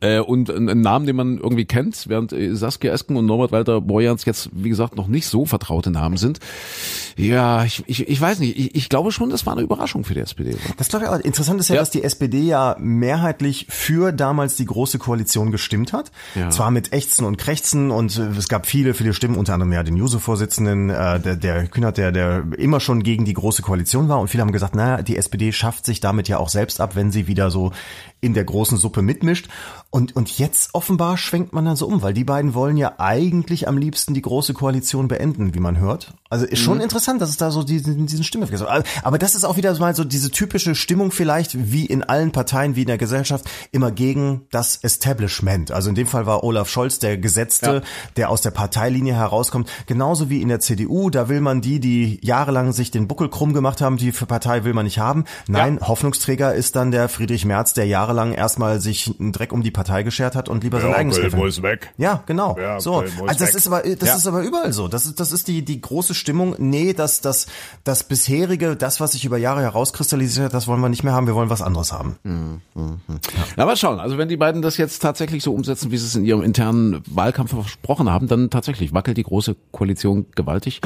[0.00, 3.52] Äh, und ein, ein Namen, den man irgendwie kennt, während äh, Saskia Esken und Norbert
[3.52, 6.40] Walter Borjans jetzt, wie gesagt, noch nicht so vertraute Namen sind.
[7.16, 8.58] Ja, ich, ich, ich weiß nicht.
[8.58, 10.50] Ich, ich glaube schon, das war eine Überraschung für die SPD.
[10.50, 10.74] Oder?
[10.76, 11.18] Das glaube ich auch.
[11.20, 11.80] Interessant ist ja, Ja.
[11.82, 16.10] dass die SPD ja mehrheitlich für damals die große Koalition gestimmt hat.
[16.34, 16.50] Ja.
[16.50, 19.82] Zwar mit Ächzen und Krächzen und äh, es gab viele, viele Stimmen, unter anderem ja
[19.82, 24.18] den Juso-Vorsitzenden, äh, der, der Kühnert, der, der immer schon gegen die große Koalition war
[24.20, 27.12] und viele haben gesagt, naja, die SPD schafft sich damit ja auch selbst ab, wenn
[27.12, 27.72] sie wieder so
[28.24, 29.48] in der großen Suppe mitmischt.
[29.90, 33.68] Und, und jetzt offenbar schwenkt man dann so um, weil die beiden wollen ja eigentlich
[33.68, 36.14] am liebsten die große Koalition beenden, wie man hört.
[36.34, 36.64] Also ist Mhm.
[36.64, 38.60] schon interessant, dass es da so diesen, diesen Stimme gibt.
[38.60, 42.32] Aber- Aber das ist auch wieder mal so diese typische Stimmung vielleicht, wie in allen
[42.32, 45.70] Parteien, wie in der Gesellschaft, immer gegen das Establishment.
[45.70, 47.80] Also in dem Fall war Olaf Scholz der Gesetzte, Ja.
[48.16, 49.70] der aus der Parteilinie herauskommt.
[49.86, 53.52] Genauso wie in der CDU, da will man die, die jahrelang sich den Buckel krumm
[53.52, 55.24] gemacht haben, die für Partei will man nicht haben.
[55.46, 59.70] Nein, Hoffnungsträger ist dann der Friedrich Merz, der jahrelang erstmal sich einen Dreck um die
[59.70, 61.92] Partei geschert hat und lieber sein eigenes muss weg.
[61.96, 62.56] ja, genau.
[62.58, 63.00] Ja, so.
[63.00, 63.54] Köln Also das weg.
[63.54, 64.16] ist aber das Ja.
[64.16, 64.88] ist aber überall so.
[64.88, 66.54] Das ist das ist die die große Stimmung.
[66.58, 67.46] Nee, das das
[67.84, 71.26] das bisherige, das was sich über Jahre herauskristallisiert hat, das wollen wir nicht mehr haben,
[71.26, 72.16] wir wollen was anderes haben.
[73.56, 74.00] Na, mal schauen.
[74.00, 77.02] Also wenn die beiden das jetzt tatsächlich so umsetzen, wie sie es in ihrem internen
[77.10, 80.80] Wahlkampf versprochen haben, dann tatsächlich wackelt die große Koalition gewaltig.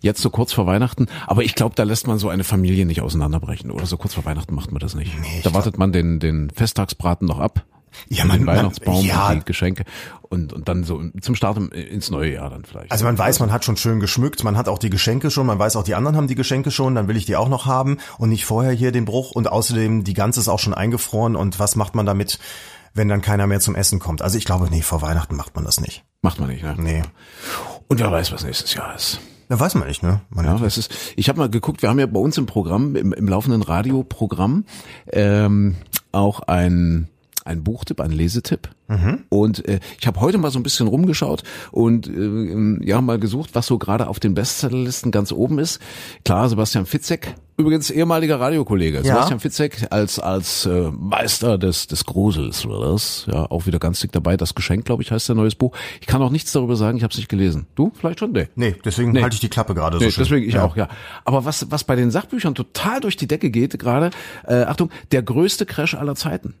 [0.00, 1.08] Jetzt so kurz vor Weihnachten.
[1.26, 3.70] Aber ich glaube, da lässt man so eine Familie nicht auseinanderbrechen.
[3.70, 5.12] Oder so kurz vor Weihnachten macht man das nicht.
[5.42, 7.66] da wartet man den, den Festtagsbraten noch ab.
[8.08, 9.28] Ja, man- den man- Weihnachtsbaum ja.
[9.30, 9.84] und die Geschenke.
[10.22, 12.92] Und, und dann so zum Start ins neue Jahr dann vielleicht.
[12.92, 15.58] Also man weiß, man hat schon schön geschmückt, man hat auch die Geschenke schon, man
[15.58, 17.98] weiß auch, die anderen haben die Geschenke schon, dann will ich die auch noch haben
[18.18, 21.58] und nicht vorher hier den Bruch und außerdem die ganze ist auch schon eingefroren und
[21.58, 22.38] was macht man damit,
[22.94, 24.22] wenn dann keiner mehr zum Essen kommt?
[24.22, 26.04] Also ich glaube, nee, vor Weihnachten macht man das nicht.
[26.22, 26.76] Macht man nicht, ne?
[26.78, 27.02] Nee.
[27.88, 29.20] Und wer weiß, was nächstes Jahr ist.
[29.48, 30.20] Da weiß man nicht, ne?
[30.30, 30.92] Man Ja, das ist.
[31.16, 31.82] Ich habe mal geguckt.
[31.82, 34.64] Wir haben ja bei uns im Programm, im, im laufenden Radioprogramm,
[35.12, 35.74] ähm,
[36.12, 37.08] auch ein
[37.50, 38.70] ein Buchtipp, ein Lesetipp.
[38.88, 39.24] Mhm.
[39.28, 43.50] Und äh, ich habe heute mal so ein bisschen rumgeschaut und äh, ja mal gesucht,
[43.54, 45.80] was so gerade auf den Bestsellerlisten ganz oben ist.
[46.24, 48.98] Klar, Sebastian Fitzek, übrigens ehemaliger Radiokollege.
[48.98, 49.02] Ja.
[49.02, 53.26] Sebastian Fitzek als als äh, Meister des des Grusels oder das.
[53.30, 54.36] Ja, auch wieder ganz dick dabei.
[54.36, 55.76] Das Geschenk, glaube ich, heißt der neues Buch.
[56.00, 57.66] Ich kann auch nichts darüber sagen, ich habe es nicht gelesen.
[57.74, 58.32] Du vielleicht schon?
[58.32, 58.48] Nee.
[58.54, 59.22] Nee, deswegen nee.
[59.22, 60.24] halte ich die Klappe gerade nee, so schön.
[60.24, 60.64] Deswegen ich ja.
[60.64, 60.88] auch, ja.
[61.24, 64.10] Aber was was bei den Sachbüchern total durch die Decke geht gerade,
[64.46, 66.54] äh, Achtung, der größte Crash aller Zeiten.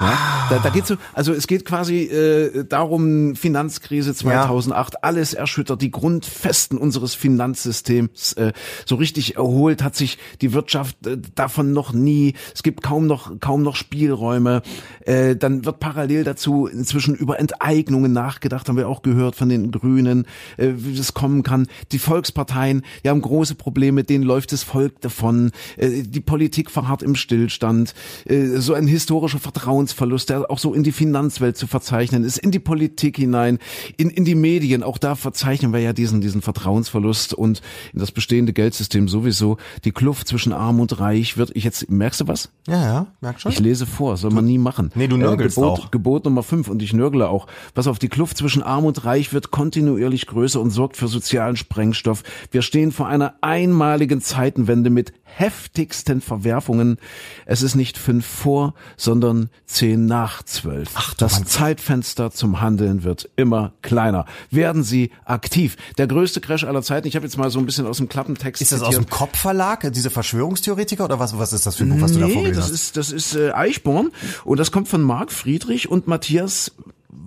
[0.00, 4.98] Ja, da, da geht's so, also es geht quasi äh, darum, Finanzkrise 2008, ja.
[5.02, 8.52] alles erschüttert, die Grundfesten unseres Finanzsystems äh,
[8.86, 12.34] so richtig erholt hat sich die Wirtschaft äh, davon noch nie.
[12.52, 14.62] Es gibt kaum noch kaum noch Spielräume.
[15.04, 19.70] Äh, dann wird parallel dazu inzwischen über Enteignungen nachgedacht, haben wir auch gehört von den
[19.70, 20.26] Grünen,
[20.56, 21.68] äh, wie das kommen kann.
[21.92, 25.52] Die Volksparteien, die haben große Probleme, denen läuft das Volk davon.
[25.76, 27.94] Äh, die Politik verharrt im Stillstand.
[28.24, 32.38] Äh, so ein historischer Vertrauen Vertrauensverlust, der auch so in die Finanzwelt zu verzeichnen ist,
[32.38, 33.58] in die Politik hinein,
[33.96, 34.82] in, in die Medien.
[34.82, 37.60] Auch da verzeichnen wir ja diesen, diesen Vertrauensverlust und
[37.92, 39.58] in das bestehende Geldsystem sowieso.
[39.84, 42.50] Die Kluft zwischen Arm und Reich wird, ich jetzt, merkst du was?
[42.66, 43.52] Ja, ja, merk schon.
[43.52, 44.90] Ich lese vor, soll man nie machen.
[44.94, 45.90] Nee, du nörgelst äh, Gebot, auch.
[45.90, 47.46] Gebot Nummer fünf und ich nörgle auch.
[47.74, 51.56] Pass auf, die Kluft zwischen Arm und Reich wird kontinuierlich größer und sorgt für sozialen
[51.56, 52.22] Sprengstoff.
[52.50, 56.98] Wir stehen vor einer einmaligen Zeitenwende mit heftigsten Verwerfungen.
[57.44, 60.90] Es ist nicht fünf vor, sondern zehn nach zwölf.
[60.94, 61.46] Ach, das Mann.
[61.46, 64.26] Zeitfenster zum Handeln wird immer kleiner.
[64.50, 65.76] Werden Sie aktiv.
[65.98, 67.06] Der größte Crash aller Zeiten.
[67.06, 68.62] Ich habe jetzt mal so ein bisschen aus dem Klappentext.
[68.62, 68.98] Ist das zitiert.
[68.98, 71.38] aus dem Kopfverlag, diese Verschwörungstheoretiker oder was?
[71.38, 73.34] Was ist das für ein Buch, was nee, du da vorgelesen das Ist, das ist
[73.34, 74.12] äh, Eichborn
[74.44, 76.72] und das kommt von Marc Friedrich und Matthias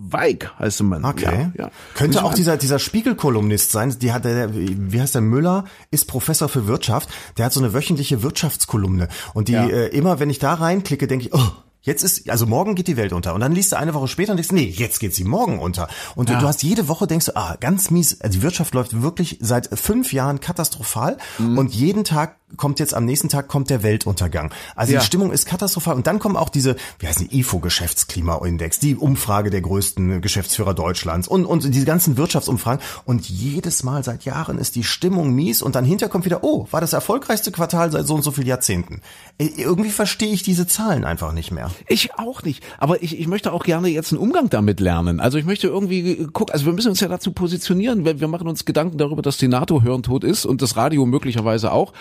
[0.10, 1.04] Weig heißt Mann.
[1.06, 1.52] Okay.
[1.56, 1.72] Ja, ja.
[1.94, 3.94] Könnte auch dieser, dieser Spiegelkolumnist sein.
[4.00, 7.10] Die hat der, wie heißt der Müller, ist Professor für Wirtschaft.
[7.38, 9.08] Der hat so eine wöchentliche Wirtschaftskolumne.
[9.34, 9.68] Und die, ja.
[9.68, 11.52] äh, immer wenn ich da reinklicke, denke ich, oh,
[11.88, 13.34] Jetzt ist, also morgen geht die Welt unter.
[13.34, 15.88] Und dann liest du eine Woche später und denkst, nee, jetzt geht sie morgen unter.
[16.16, 16.38] Und ja.
[16.38, 20.12] du, hast jede Woche denkst du, ah, ganz mies, die Wirtschaft läuft wirklich seit fünf
[20.12, 21.18] Jahren katastrophal.
[21.38, 21.58] Mhm.
[21.58, 24.54] Und jeden Tag kommt jetzt am nächsten Tag kommt der Weltuntergang.
[24.76, 25.00] Also ja.
[25.00, 28.96] die Stimmung ist katastrophal und dann kommen auch diese, wie heißen die IFO Geschäftsklimaindex, die
[28.96, 34.60] Umfrage der größten Geschäftsführer Deutschlands und und diese ganzen Wirtschaftsumfragen und jedes Mal seit Jahren
[34.60, 38.08] ist die Stimmung mies und dann hinter kommt wieder, oh, war das erfolgreichste Quartal seit
[38.08, 39.02] so und so vielen Jahrzehnten.
[39.38, 41.70] Äh, irgendwie verstehe ich diese Zahlen einfach nicht mehr.
[41.88, 45.20] Ich auch nicht, aber ich, ich möchte auch gerne jetzt einen Umgang damit lernen.
[45.20, 48.48] Also ich möchte irgendwie gucken, also wir müssen uns ja dazu positionieren, weil wir machen
[48.48, 51.94] uns Gedanken darüber, dass die NATO hörend ist und das Radio möglicherweise auch.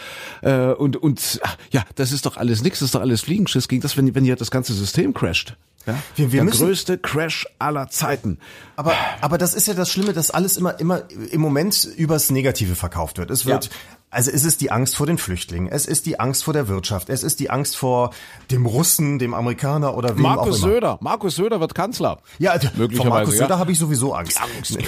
[0.43, 3.83] Äh, und und ja, das ist doch alles nix, das ist doch alles Fliegenschiss gegen
[3.83, 5.57] das, wenn, wenn hier das ganze System crasht.
[5.87, 5.95] Ja?
[6.17, 8.39] Wir, wir Der müssen, größte Crash aller Zeiten.
[8.75, 12.75] Aber, aber das ist ja das Schlimme, dass alles immer, immer im Moment übers Negative
[12.75, 13.31] verkauft wird.
[13.31, 13.71] Es wird, ja.
[14.09, 17.11] Also es ist die Angst vor den Flüchtlingen, es ist die Angst vor der Wirtschaft,
[17.11, 18.11] es ist die Angst vor
[18.53, 20.75] dem Russen, dem Amerikaner oder wem Markus auch immer.
[20.75, 22.19] Söder, Markus Söder wird Kanzler.
[22.39, 22.97] Ja, möglicherweise.
[22.97, 23.59] Von Markus Söder ja.
[23.59, 24.41] habe ich sowieso Angst.
[24.41, 24.79] Angst.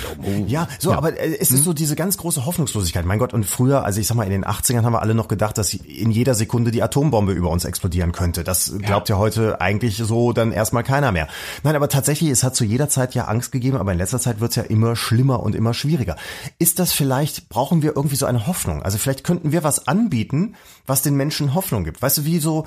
[0.46, 0.96] Ja, so, ja.
[0.96, 3.04] aber äh, es ist so diese ganz große Hoffnungslosigkeit.
[3.04, 5.28] Mein Gott, und früher, also ich sag mal, in den 80ern haben wir alle noch
[5.28, 8.44] gedacht, dass in jeder Sekunde die Atombombe über uns explodieren könnte.
[8.44, 11.26] Das glaubt ja, ja heute eigentlich so dann erstmal keiner mehr.
[11.64, 14.38] Nein, aber tatsächlich, es hat zu jeder Zeit ja Angst gegeben, aber in letzter Zeit
[14.38, 16.16] wird es ja immer schlimmer und immer schwieriger.
[16.60, 18.82] Ist das vielleicht, brauchen wir irgendwie so eine Hoffnung?
[18.82, 20.54] Also vielleicht könnten wir was anbieten,
[20.86, 22.02] was den Menschen Hoffnung gibt.
[22.02, 22.66] Weißt du, wie so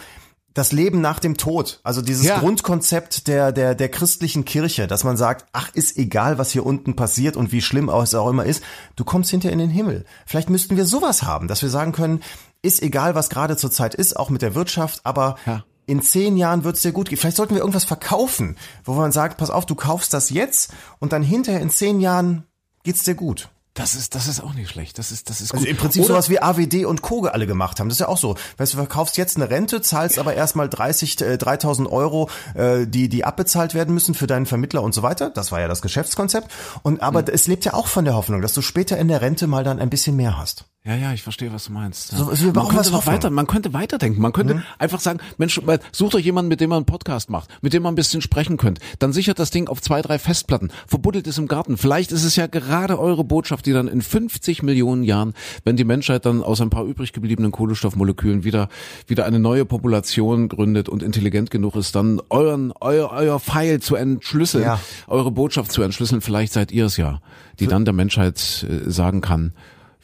[0.55, 2.39] das Leben nach dem Tod, also dieses ja.
[2.39, 6.95] Grundkonzept der, der, der christlichen Kirche, dass man sagt, ach, ist egal, was hier unten
[6.95, 8.63] passiert und wie schlimm es auch immer ist,
[8.95, 10.03] du kommst hinter in den Himmel.
[10.25, 12.21] Vielleicht müssten wir sowas haben, dass wir sagen können,
[12.63, 15.63] ist egal, was gerade zur Zeit ist, auch mit der Wirtschaft, aber ja.
[15.85, 17.19] in zehn Jahren wird es dir gut gehen.
[17.19, 21.13] Vielleicht sollten wir irgendwas verkaufen, wo man sagt, pass auf, du kaufst das jetzt und
[21.13, 22.45] dann hinterher in zehn Jahren
[22.83, 23.49] geht's dir gut.
[23.82, 24.99] Das ist, das ist auch nicht schlecht.
[24.99, 25.67] Das ist, das ist also gut.
[25.67, 27.89] Also im Prinzip Oder sowas wie AWD und Koge alle gemacht haben.
[27.89, 28.36] Das ist ja auch so.
[28.57, 33.09] Weißt du, verkaufst jetzt eine Rente, zahlst aber erstmal 30, äh, 3000 Euro, äh, die,
[33.09, 35.32] die abbezahlt werden müssen für deinen Vermittler und so weiter.
[35.32, 36.51] Das war ja das Geschäftskonzept.
[36.84, 37.29] Und, aber mhm.
[37.34, 39.79] es lebt ja auch von der Hoffnung, dass du später in der Rente mal dann
[39.79, 40.65] ein bisschen mehr hast.
[40.84, 42.11] Ja, ja, ich verstehe, was du meinst.
[42.11, 42.17] Ja.
[42.17, 44.19] So, also man könnte noch weiter, man könnte weiterdenken.
[44.19, 44.63] Man könnte mhm.
[44.79, 45.61] einfach sagen, Mensch,
[45.91, 48.57] sucht euch jemanden, mit dem man einen Podcast macht, mit dem man ein bisschen sprechen
[48.57, 48.79] könnt.
[48.97, 51.77] Dann sichert das Ding auf zwei, drei Festplatten, verbuddelt es im Garten.
[51.77, 55.84] Vielleicht ist es ja gerade eure Botschaft, die dann in 50 Millionen Jahren, wenn die
[55.84, 58.67] Menschheit dann aus ein paar übrig gebliebenen Kohlenstoffmolekülen wieder,
[59.05, 63.95] wieder eine neue Population gründet und intelligent genug ist, dann euren, euer, euer Pfeil zu
[63.95, 64.79] entschlüsseln, ja.
[65.05, 66.21] eure Botschaft zu entschlüsseln.
[66.21, 67.21] Vielleicht seid ihr es ja,
[67.59, 69.53] die dann der Menschheit äh, sagen kann,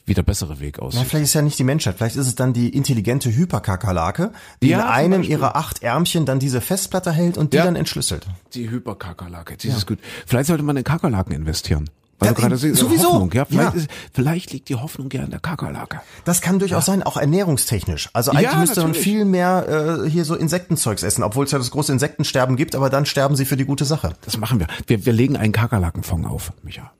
[0.08, 1.02] wie der bessere Weg aussieht.
[1.02, 4.32] Ja, vielleicht ist ja nicht die Menschheit, vielleicht ist es dann die intelligente Hyperkakerlake,
[4.64, 7.66] die ja, in einem ihrer acht Ärmchen dann diese Festplatte hält und die ja.
[7.66, 8.26] dann entschlüsselt.
[8.54, 9.76] Die Hyperkakerlake, die ja.
[9.76, 10.00] ist gut.
[10.26, 11.90] Vielleicht sollte man in Kakerlaken investieren.
[12.20, 13.10] Weil Ja, du gerade siehst, sowieso.
[13.14, 13.80] Hoffnung, ja, vielleicht, Ja.
[13.80, 16.02] Ist, vielleicht liegt die Hoffnung ja in der Kakerlake.
[16.26, 18.10] Das kann durchaus sein, auch ernährungstechnisch.
[18.14, 19.04] Also eigentlich Ja, müsste man natürlich.
[19.04, 22.90] viel mehr äh, hier so Insektenzeugs essen, obwohl es ja das große Insektensterben gibt, aber
[22.90, 24.14] dann sterben sie für die gute Sache.
[24.22, 24.68] Das machen wir.
[24.88, 26.92] Wir, wir legen einen Kakerlakenfond auf, Micha.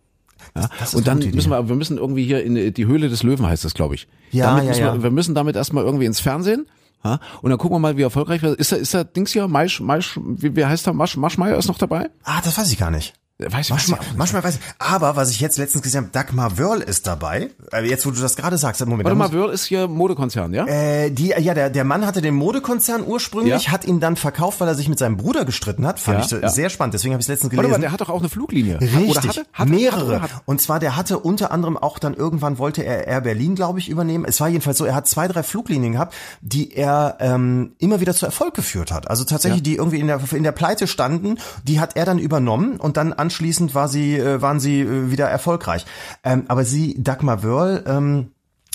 [0.58, 0.70] Ja?
[0.94, 3.74] und dann müssen wir, wir müssen irgendwie hier in die Höhle des Löwen heißt das,
[3.74, 4.08] glaube ich.
[4.32, 4.94] Ja, damit ja, müssen ja.
[4.96, 6.68] Wir, wir müssen damit erstmal irgendwie ins Fernsehen.
[7.04, 7.20] Ja?
[7.42, 9.80] Und dann gucken wir mal, wie erfolgreich wir Ist da, ist da Dings hier, Maisch,
[9.80, 10.94] Maisch, wie, wie heißt der?
[10.94, 12.10] Masch, Maschmeier ist noch dabei?
[12.24, 13.14] Ah, das weiß ich gar nicht.
[13.40, 14.62] Weiß ich Manchmal, weiß ich manchmal weiß ich.
[14.80, 17.52] Aber was ich jetzt letztens gesehen habe, Dagmar Wörl ist dabei.
[17.72, 19.04] Äh, Jetzt, wo du das gerade sagst, Moment.
[19.06, 20.66] Warte da mal, muss- Wörl ist hier Modekonzern, ja?
[20.66, 23.72] Äh, die, ja, der, der Mann hatte den Modekonzern ursprünglich, Ja.
[23.74, 26.00] hat ihn dann verkauft, weil er sich mit seinem Bruder gestritten hat.
[26.00, 26.50] Fand Ja, ich so ja.
[26.50, 26.96] sehr spannend.
[26.96, 27.72] Deswegen habe ich es letztens Warte gelesen.
[27.74, 28.82] mal, der hat doch auch eine Fluglinie.
[28.82, 29.46] Richtig, Oder hatte?
[29.54, 30.22] Hatte, mehrere.
[30.24, 30.34] Hatte?
[30.46, 33.88] Und zwar, der hatte unter anderem auch dann irgendwann wollte er Air Berlin, glaube ich,
[33.90, 34.26] übernehmen.
[34.28, 38.16] Es war jedenfalls so, er hat zwei, drei Fluglinien gehabt, die er ähm, immer wieder
[38.16, 39.08] zu Erfolg geführt hat.
[39.12, 42.78] Also tatsächlich, die irgendwie in der, in der Pleite standen, die hat er dann übernommen
[42.78, 45.86] und dann anschließend war sie, äh, waren sie äh, wieder erfolgreich.
[46.24, 48.32] Ähm, aber sie, Dagmar Wörl, ähm,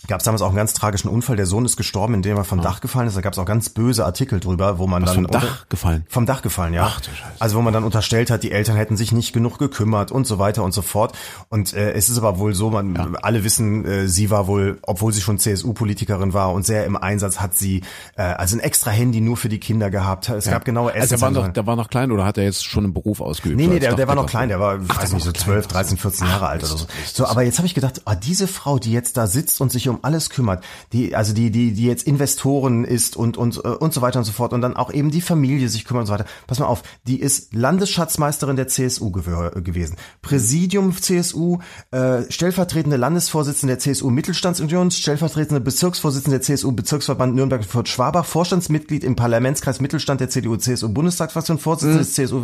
[0.09, 1.37] Gab es damals auch einen ganz tragischen Unfall.
[1.37, 3.17] Der Sohn ist gestorben, indem er vom Dach gefallen ist.
[3.17, 6.05] Da gab es auch ganz böse Artikel drüber, wo man Was, dann vom Dach gefallen?
[6.09, 6.87] Vom Dach gefallen, ja.
[6.87, 7.33] Ach du Scheiße.
[7.39, 10.39] Also wo man dann unterstellt hat, die Eltern hätten sich nicht genug gekümmert und so
[10.41, 11.17] weiter und so fort.
[11.51, 15.13] Und äh, es ist aber wohl so, man alle wissen, äh, sie war wohl, obwohl
[15.13, 17.83] sie schon CSU-Politikerin war und sehr im Einsatz, hat sie
[18.17, 20.29] äh, also ein extra Handy nur für die Kinder gehabt.
[20.29, 22.65] Es gab genaue Also der war, noch, der war noch klein oder hat er jetzt
[22.65, 23.57] schon einen Beruf ausgeübt?
[23.57, 25.45] Nee, nee, der, der war noch klein, der war, Ach, weiß nicht, so war noch
[25.45, 25.83] 12, klein.
[25.85, 26.87] 13, 14 Jahre alt oder so.
[27.13, 29.92] So, aber jetzt habe ich gedacht, ah, diese Frau, die jetzt da sitzt und sich
[29.93, 33.93] um alles kümmert, die, also die, die, die jetzt Investoren ist und, und, äh, und
[33.93, 36.13] so weiter und so fort und dann auch eben die Familie sich kümmert und so
[36.13, 36.27] weiter.
[36.47, 39.97] Pass mal auf, die ist Landesschatzmeisterin der CSU gew gewesen.
[40.21, 41.59] Präsidium CSU,
[41.91, 49.81] äh, stellvertretende Landesvorsitzende der CSU Mittelstandsunion, stellvertretende Bezirksvorsitzende der CSU Bezirksverband Nürnberg-Fürth-Schwabach, Vorstandsmitglied im Parlamentskreis
[49.81, 52.43] Mittelstand der CDU-CSU Bundestagsfraktion, Vorsitzende des CSU.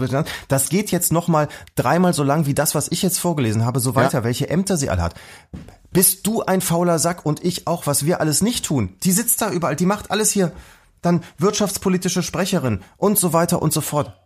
[0.48, 3.94] Das geht jetzt nochmal dreimal so lang wie das, was ich jetzt vorgelesen habe, so
[3.94, 5.14] weiter, welche Ämter sie alle hat.
[5.90, 8.96] Bist du ein fauler Sack und ich auch, was wir alles nicht tun?
[9.02, 10.52] Die sitzt da überall, die macht alles hier.
[11.00, 14.20] Dann wirtschaftspolitische Sprecherin und so weiter und so fort.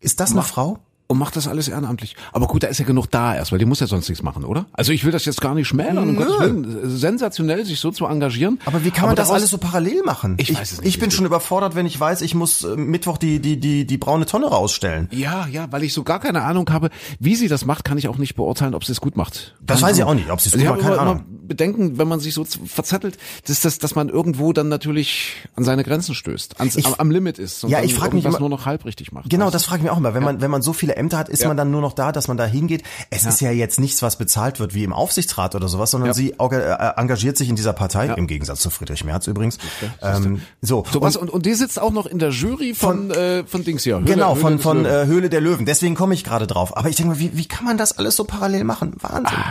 [0.00, 0.78] Ist das eine Frau?
[1.12, 2.16] Und macht das alles ehrenamtlich.
[2.32, 4.44] Aber gut, da ist ja genug da erst, weil die muss ja sonst nichts machen,
[4.44, 4.64] oder?
[4.72, 6.16] Also ich will das jetzt gar nicht schmälern, um.
[6.16, 6.96] Gottes Willen.
[6.96, 8.58] Sensationell, sich so zu engagieren.
[8.64, 10.36] Aber wie kann man das daraus- alles so parallel machen?
[10.38, 13.18] Ich weiß es nicht, Ich bin schon überfordert, wenn ich weiß, ich muss äh, Mittwoch
[13.18, 15.08] die, die, die, die braune Tonne rausstellen.
[15.12, 18.08] Ja, ja, weil ich so gar keine Ahnung habe, wie sie das macht, kann ich
[18.08, 19.54] auch nicht beurteilen, ob sie es gut macht.
[19.60, 21.10] Das Keine weiß ich auch nicht, ob sie es Also gut ich macht, habe keine
[21.10, 21.24] Ahnung.
[21.46, 25.84] Bedenken, wenn man sich so verzettelt, dass, das, dass man irgendwo dann natürlich an seine
[25.84, 28.48] Grenzen stößt, ans, Ich- am, am Limit ist und Ja, ich frag mich immer- nur
[28.48, 29.28] noch halb richtig macht.
[29.28, 30.14] Genau, Weißt das frage ich mich auch immer.
[30.14, 31.48] Wenn man, wenn man so viele Ämter hat, ist Ja.
[31.48, 32.82] man dann nur noch da, dass man da hingeht.
[33.10, 36.14] Es ist ja jetzt nichts, was bezahlt wird wie im Aufsichtsrat oder sowas, sondern Ja.
[36.14, 36.60] sie orga-
[36.96, 39.58] äh, engagiert sich in dieser Partei, im Gegensatz zu Friedrich Merz übrigens.
[40.00, 43.10] Ähm, so, So und- was, und, und die sitzt auch noch in der Jury von,
[43.10, 43.96] äh, von Dings hier.
[43.96, 44.94] Höhle, Genau, Höhle von, des von Löwen.
[45.02, 45.66] äh, Höhle der Löwen.
[45.66, 46.76] Deswegen komme ich gerade drauf.
[46.76, 48.94] Aber ich denke mal, wie, wie kann man das alles so parallel machen?
[49.00, 49.26] Wahnsinn.
[49.36, 49.44] Irre,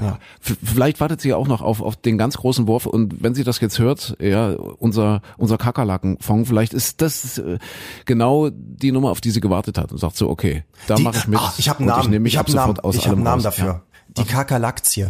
[0.00, 0.18] irre.
[0.40, 3.34] V- Vielleicht wartet sie ja auch noch auf, auf den ganz großen Wurf und wenn
[3.34, 7.58] sie das jetzt hört, ja, unser, unser Kakerlakenfond, vielleicht ist das äh,
[8.04, 11.26] genau die Nummer, auf die sie gewartet hat und sagt so, okay, da mache ich
[11.28, 11.38] mit.
[11.38, 12.02] Ah, ich habe einen Namen.
[12.02, 13.42] Ich, nehme mich ich ab habe einen Namen, ich hab einen Namen raus.
[13.42, 13.66] dafür.
[13.66, 13.82] Ja.
[14.18, 15.08] Die Kakerlaktie.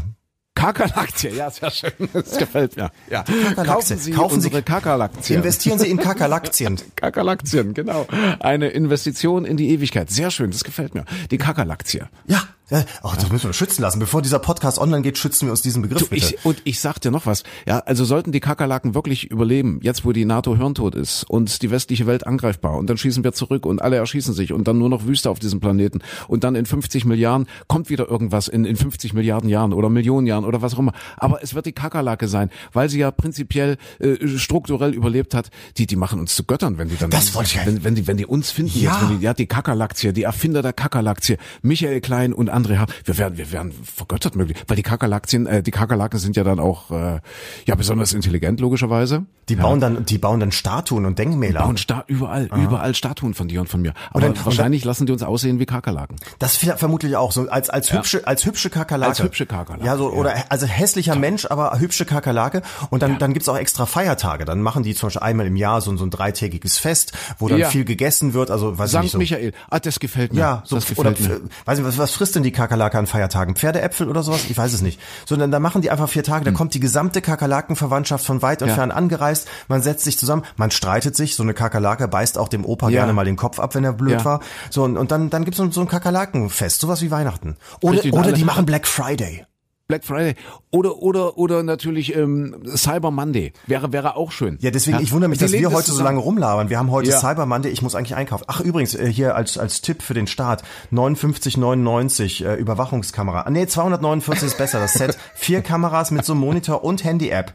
[0.57, 1.91] Kakerlaktie, ja, sehr schön.
[2.13, 2.91] Das gefällt mir.
[3.11, 3.25] Ja.
[3.65, 5.39] Kaufen Sie Kaufen unsere Kakerlaktien.
[5.41, 6.81] Investieren Sie in Kakerlaktien.
[6.97, 8.07] Kakerlaktien, genau.
[8.39, 10.11] Eine Investition in die Ewigkeit.
[10.11, 11.05] Sehr schön, das gefällt mir.
[11.33, 12.05] Die Kakerlaktie.
[12.29, 13.99] Ja, äh, oh, das müssen wir schützen lassen.
[13.99, 16.35] Bevor dieser Podcast online geht, schützen wir uns diesen Begriff Du, bitte.
[16.37, 17.43] ich, und ich sag dir noch was.
[17.67, 21.71] Ja, also sollten die Kakerlaken wirklich überleben, jetzt wo die NATO hirntot ist und die
[21.71, 24.89] westliche Welt angreifbar und dann schießen wir zurück und alle erschießen sich und dann nur
[24.89, 28.77] noch Wüste auf diesem Planeten und dann in 50 Milliarden kommt wieder irgendwas in, in
[28.77, 30.93] 50 Milliarden Jahren oder Millionen Jahren oder was auch immer.
[31.17, 35.51] Aber es wird die Kakerlake sein, weil sie ja prinzipiell äh, strukturell überlebt hat.
[35.77, 38.17] Die, die machen uns zu Göttern, wenn die dann, Das ja- wenn, wenn die, wenn
[38.17, 38.93] die uns finden Ja.
[38.93, 42.93] jetzt, wenn die, ja, die Kakerlaktie, die Erfinder der Kakerlaktie, Michael Klein und André Hart,
[43.05, 46.61] wir werden, wir werden vergöttert möglich, weil die Kakerlaktien, äh, die Kakerlaken sind ja dann
[46.61, 47.21] auch, äh,
[47.67, 49.25] ja, besonders intelligent, logischerweise.
[49.49, 51.61] Die bauen dann, die bauen dann Statuen und Denkmäler.
[51.61, 53.93] Bauen Sta überall, überall Statuen von dir und von mir.
[54.11, 56.17] Aber dann- wahrscheinlich lassen die uns aussehen wie Kakerlaken.
[56.39, 59.11] Das vermutlich auch so als als hübsche als hübsche Kakerlake.
[59.11, 60.17] Als hübsche Kakerlake, Ja, so ja.
[60.17, 62.63] oder also hässlicher Mensch, aber hübsche Kakerlake.
[62.91, 64.45] Und dann dann gibt's auch extra Feiertage.
[64.47, 67.59] Dann machen die zum Beispiel einmal im Jahr so, so ein dreitägiges Fest, wo dann
[67.59, 67.69] Ja.
[67.69, 68.51] viel gegessen wird.
[68.51, 69.19] Also ich Sankt nicht so.
[69.19, 70.41] Michael, ah, das gefällt mir.
[70.41, 71.49] Ja, so, das oder gefällt mir.
[71.49, 73.57] Pf- weiß nicht, was, was frisst denn die Kakerlake an Feiertagen?
[73.57, 74.45] Pferdeäpfel oder sowas?
[74.49, 75.01] Ich weiß es nicht.
[75.27, 78.69] Sondern da machen die einfach vier Tage, da kommt die gesamte Kakerlakenverwandtschaft von weit und
[78.69, 78.71] Hm.
[78.71, 78.75] Ja.
[78.77, 82.65] fern angereist, man setzt sich zusammen, man streitet sich, so eine Kakerlake beißt auch dem
[82.65, 83.01] Opa Ja.
[83.01, 84.25] gerne mal den Kopf ab, wenn er blöd Ja.
[84.25, 84.41] war.
[84.71, 87.57] So und, und dann dann gibt's so, ein Kakerlakenfest, sowas wie Weihnachten.
[87.81, 89.45] Oder Richtig, oder die machen Black Friday.
[89.87, 90.35] Black Friday
[90.71, 94.57] oder oder oder natürlich ähm, Cyber Monday wäre wäre auch schön.
[94.63, 96.71] Ja, deswegen ich wundere mich, dass wir heute so lange rumlabern.
[96.71, 97.19] Wir haben heute ja.
[97.19, 98.45] Cyber Monday, ich muss eigentlich einkaufen.
[98.47, 103.43] Ach übrigens äh, hier als als Tipp für den Start 59,99 äh, Überwachungskamera.
[103.43, 105.19] Ah, nee, 249 ist besser das Set.
[105.35, 107.53] Vier Kameras mit so einem Monitor und Handy App.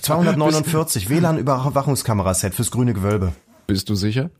[0.00, 3.32] 249 WLAN Überwachungskamera-Set fürs grüne Gewölbe.
[3.66, 4.30] Bist du sicher?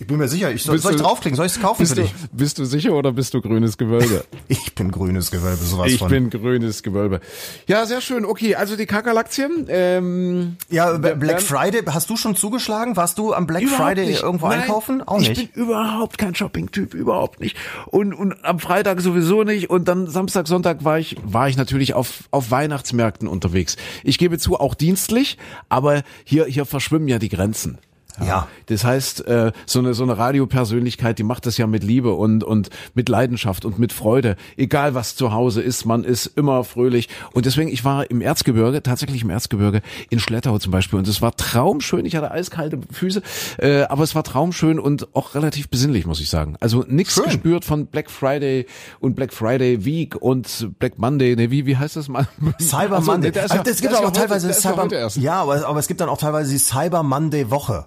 [0.00, 2.02] Ich bin mir sicher, ich soll, soll ich draufklicken, soll ich es kaufen bist für
[2.02, 2.12] dich?
[2.12, 4.24] Du, bist du sicher oder bist du grünes Gewölbe?
[4.48, 6.08] ich bin grünes Gewölbe, sowas ich von.
[6.08, 7.20] Ich bin grünes Gewölbe.
[7.66, 8.24] Ja, sehr schön.
[8.24, 9.66] Okay, also die Kakalaktien.
[9.68, 12.96] Ähm, ja, Black Friday, hast du schon zugeschlagen?
[12.96, 14.22] Warst du am Black Friday nicht.
[14.22, 15.02] irgendwo Nein, einkaufen?
[15.02, 15.38] Auch nicht.
[15.38, 17.56] Ich bin überhaupt kein Shopping-Typ, überhaupt nicht.
[17.86, 19.70] Und, und am Freitag sowieso nicht.
[19.70, 23.76] Und dann Samstag, Sonntag war ich, war ich natürlich auf, auf Weihnachtsmärkten unterwegs.
[24.04, 25.38] Ich gebe zu, auch dienstlich,
[25.68, 27.78] aber hier, hier verschwimmen ja die Grenzen.
[28.20, 28.26] Ja.
[28.26, 28.48] ja.
[28.66, 32.44] Das heißt, äh, so eine so eine Radiopersönlichkeit, die macht das ja mit Liebe und
[32.44, 34.36] und mit Leidenschaft und mit Freude.
[34.56, 37.08] Egal was zu Hause ist, man ist immer fröhlich.
[37.32, 41.22] Und deswegen, ich war im Erzgebirge, tatsächlich im Erzgebirge in Schlettau zum Beispiel, und es
[41.22, 42.04] war traumschön.
[42.06, 43.22] Ich hatte eiskalte Füße,
[43.58, 46.56] äh, aber es war traumschön und auch relativ besinnlich, muss ich sagen.
[46.60, 48.66] Also nichts gespürt von Black Friday
[49.00, 51.36] und Black Friday Week und Black Monday.
[51.36, 52.26] Ne, wie wie heißt das mal?
[52.60, 53.30] Cyber also, Monday.
[53.30, 54.88] Nee, ja, es gibt auch teilweise Cyber.
[55.16, 57.86] Ja, aber, aber es gibt dann auch teilweise die Cyber Monday Woche.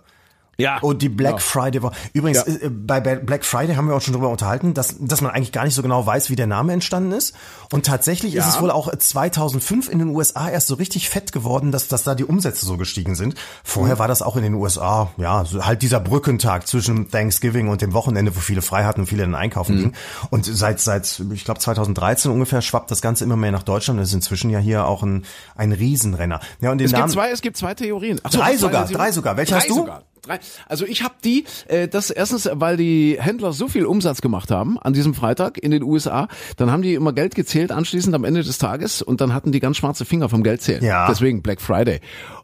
[0.60, 0.80] Ja.
[0.80, 1.38] Und die Black ja.
[1.40, 1.92] Friday war.
[2.14, 2.54] Übrigens, Ja.
[2.54, 5.64] äh, bei Black Friday haben wir auch schon drüber unterhalten, dass, dass man eigentlich gar
[5.66, 7.34] nicht so genau weiß, wie der Name entstanden ist.
[7.72, 8.50] Und tatsächlich ist Ja.
[8.50, 12.16] es wohl auch 2005 in den USA erst so richtig fett geworden, dass, dass da
[12.16, 13.36] die Umsätze so gestiegen sind.
[13.64, 14.00] Vorher Mhm.
[14.00, 17.94] war das auch in den USA, ja, so halt dieser Brückentag zwischen Thanksgiving und dem
[17.94, 19.80] Wochenende, wo viele frei hatten und viele dann einkaufen Mhm.
[19.80, 19.96] gingen.
[20.30, 24.00] Und seit, seit, ich glaube 2013 ungefähr schwappt das Ganze immer mehr nach Deutschland.
[24.00, 26.40] Das ist inzwischen ja hier auch ein, ein Riesenrenner.
[26.62, 28.20] Ja, und den Es Namen, gibt zwei, es gibt zwei Theorien.
[28.24, 29.38] Ach Drei sogar, drei sogar.
[29.38, 29.76] Welche drei hast du?
[29.76, 30.04] Sogar.
[30.22, 30.40] Drei.
[30.68, 34.78] Also ich habe die, äh, das erstens, weil die Händler so viel Umsatz gemacht haben
[34.80, 38.44] an diesem Freitag in den USA, dann haben die immer Geld gezählt anschließend am Ende
[38.44, 40.84] des Tages und dann hatten die ganz schwarze Finger vom Geldzählen.
[40.84, 41.08] Ja.
[41.08, 42.02] Deswegen Black Friday.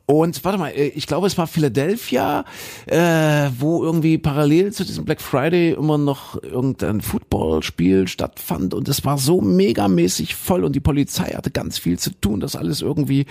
[0.08, 2.46] Und warte mal, äh, ich glaube, es war Philadelphia,
[2.86, 9.04] äh, wo irgendwie parallel zu diesem Black Friday immer noch irgendein Footballspiel stattfand und es
[9.04, 13.26] war so megamäßig voll und die Polizei hatte ganz viel zu tun, das alles irgendwie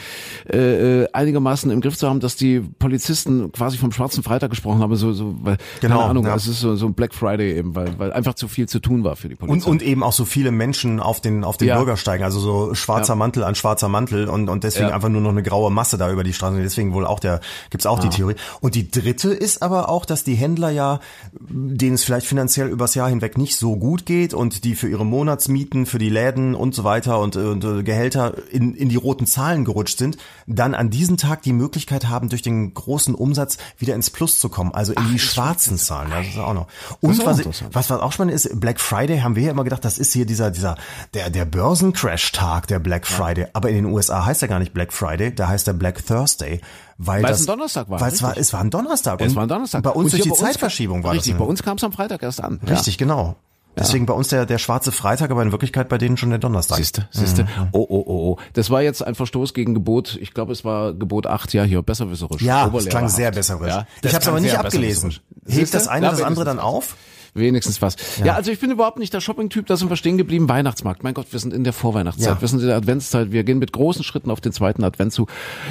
[0.52, 4.80] äh, äh, einigermaßen im Griff zu haben, dass die Polizisten quasi vom Schwarzen Freitag gesprochen
[4.80, 6.34] haben, so, so weil, Genau, keine Ahnung, ja.
[6.34, 9.04] es ist so, so ein Black Friday eben, weil, weil einfach zu viel zu tun
[9.04, 9.70] war für die Polizei.
[9.70, 11.76] Und, und eben auch so viele Menschen auf den, auf den Ja.
[11.76, 13.16] Bürgersteigen, also so schwarzer Ja.
[13.16, 16.24] Mantel an schwarzer Mantel und, und deswegen einfach nur noch eine graue Masse da über
[16.24, 16.63] die Straße.
[16.64, 17.40] Deswegen wohl auch der,
[17.70, 18.34] gibt's auch die Theorie.
[18.60, 21.00] Und die dritte ist aber auch, dass die Händler ja,
[21.32, 25.06] denen es vielleicht finanziell übers Jahr hinweg nicht so gut geht und die für ihre
[25.06, 29.26] Monatsmieten, für die Läden und so weiter und, und äh, Gehälter in, in die roten
[29.26, 33.94] Zahlen gerutscht sind, dann an diesem Tag die Möglichkeit haben, durch den großen Umsatz wieder
[33.94, 36.10] ins Plus zu kommen, also in die schwarzen Zahlen.
[36.10, 36.66] Das ist auch noch.
[37.00, 39.98] Und was, was, was auch spannend ist, Black Friday haben wir ja immer gedacht, das
[39.98, 40.76] ist hier dieser, dieser,
[41.14, 43.46] der, der Börsencrash-Tag, der Black Friday.
[43.52, 46.53] Aber in den USA heißt er gar nicht Black Friday, da heißt er Black Thursday.
[46.98, 48.42] Weil, Weil das, es ein Donnerstag war, Weil es war, richtig.
[48.42, 49.20] es war ein Donnerstag.
[49.20, 49.82] es war ein Donnerstag.
[49.82, 51.38] Bei uns durch die bei Zeitverschiebung war Richtig, das.
[51.38, 52.60] bei ein- uns kam es am Freitag erst an.
[52.68, 53.36] Richtig, genau.
[53.76, 56.76] Deswegen bei uns der, der schwarze Freitag, aber in Wirklichkeit bei denen schon der Donnerstag.
[56.76, 57.48] Siehste, siehste.
[57.72, 58.36] Oh, oh, oh, oh.
[58.52, 61.82] Das war jetzt ein Verstoß gegen Gebot, ich glaube, es war Gebot 8, ja, hier,
[61.82, 62.40] besserwisserisch.
[62.40, 63.74] Ja, das klang sehr besserwisserisch.
[63.74, 65.14] Ja, ich habe es aber nicht abgelesen.
[65.48, 66.94] Hebt das eine Ja, das andere dann auf?
[67.34, 67.96] Wenigstens was.
[68.24, 68.34] Ja.
[68.34, 70.48] also ich bin überhaupt nicht der Shopping-Typ, da sind wir stehen geblieben.
[70.48, 72.40] Weihnachtsmarkt, mein Gott, wir sind in der Vorweihnachtszeit, Ja.
[72.40, 75.26] wir sind in der Adventszeit, wir gehen mit großen Schritten auf den zweiten Advent zu.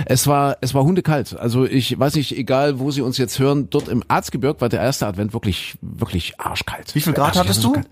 [0.05, 1.37] Es war, es war hundekalt.
[1.37, 4.81] Also ich weiß nicht, egal wo Sie uns jetzt hören, dort im Erzgebirg war der
[4.81, 6.93] erste Advent wirklich, wirklich arschkalt.
[6.95, 7.73] Wie viel Grad Arschig, hattest also du?
[7.75, 7.87] kalt.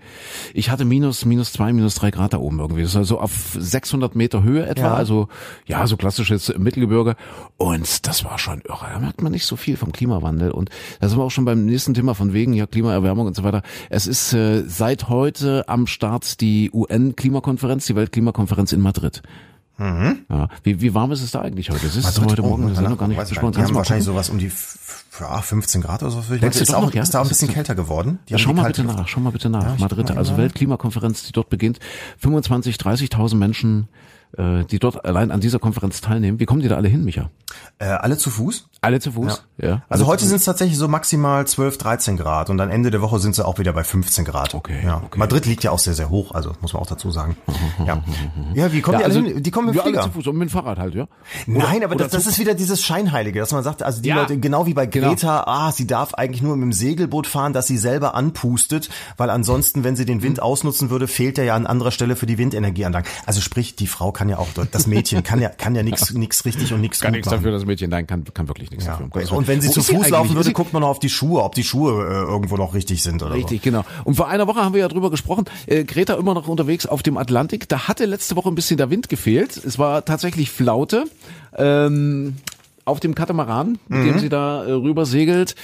[0.54, 2.82] Ich hatte minus, minus zwei, minus drei Grad da oben irgendwie.
[2.82, 4.94] Das ist also auf 600 Meter Höhe etwa, Ja.
[4.94, 5.28] also
[5.66, 7.16] ja, so klassisches Mittelgebirge.
[7.56, 8.86] Und das war schon irre.
[8.92, 10.50] Da merkt man nicht so viel vom Klimawandel.
[10.50, 10.68] Und
[11.00, 13.61] da sind wir auch schon beim nächsten Thema von wegen ja Klimaerwärmung und so weiter.
[13.90, 19.22] Es ist äh, seit heute am Start die UN-Klimakonferenz, die Weltklimakonferenz in Madrid.
[19.78, 20.48] Ja.
[20.62, 21.86] Wie, wie warm ist es da eigentlich heute?
[21.86, 23.52] Es ist Madrid, heute Morgen, wir sind noch gar nicht besprochen.
[23.52, 24.52] Die haben wahrscheinlich sowas um die
[25.20, 26.20] ah, 15 Grad oder so.
[26.32, 27.02] ich Denkst du Ist, auch, noch, ja?
[27.02, 28.18] ist da auch ein bisschen kälter geworden?
[28.28, 29.64] Ja, schau mal bitte nach, schau mal bitte nach.
[29.64, 30.42] Ja, Madrid, also eben.
[30.42, 31.80] Weltklimakonferenz, die dort beginnt.
[32.18, 33.88] 25, 30.000 Menschen,
[34.36, 36.40] äh, die dort allein an dieser Konferenz teilnehmen.
[36.40, 37.30] Wie kommen die da alle hin, Micha?
[37.78, 38.68] Äh, alle zu Fuß?
[38.80, 39.44] Alle zu Fuß?
[39.58, 39.82] Ja.
[39.88, 43.00] Also Alle heute sind es tatsächlich so maximal 12, 13 Grad und dann Ende der
[43.02, 44.54] Woche sind sie auch wieder bei 15 Grad.
[44.54, 44.96] Okay, Ja.
[45.04, 45.18] okay.
[45.18, 47.36] Madrid liegt ja auch sehr, sehr hoch, also muss man auch dazu sagen.
[47.86, 48.02] Ja,
[48.54, 49.42] ja wie kommen Ja, die alle also, hin?
[49.42, 50.04] Die kommen mit ja, alle Flieger.
[50.04, 51.06] zu Fuß und mit dem Fahrrad halt, ja.
[51.46, 54.16] Nein, aber oder das, das ist wieder dieses Scheinheilige, dass man sagt, also die Ja.
[54.16, 55.08] Leute, genau wie bei Genau.
[55.10, 59.30] Greta, ah, sie darf eigentlich nur mit dem Segelboot fahren, dass sie selber anpustet, weil
[59.30, 62.38] ansonsten, wenn sie den Wind ausnutzen würde, fehlt er ja an anderer Stelle für die
[62.38, 63.08] Windenergieanlagen.
[63.26, 66.10] Also sprich, die Frau kann kann ja auch, das Mädchen kann ja, kann ja nichts
[66.14, 67.38] nix richtig und nichts Kann gut nichts machen.
[67.38, 68.92] dafür, das Mädchen, nein, kann, kann wirklich nichts Ja.
[68.92, 69.32] dafür.
[69.32, 69.36] um.
[69.38, 71.56] Und wenn sie Wo zu Fuß laufen würde, guckt man noch auf die Schuhe, ob
[71.56, 73.84] die Schuhe äh, irgendwo noch richtig sind oder Richtig, genau.
[74.04, 77.02] Und vor einer Woche haben wir ja drüber gesprochen, äh, Greta immer noch unterwegs auf
[77.02, 77.68] dem Atlantik.
[77.68, 79.56] Da hatte letzte Woche ein bisschen der Wind gefehlt.
[79.56, 81.06] Es war tatsächlich Flaute.
[81.56, 82.36] Ähm,
[82.84, 84.04] auf dem Katamaran, mit Mhm.
[84.04, 85.54] dem sie da äh, rüber segelt.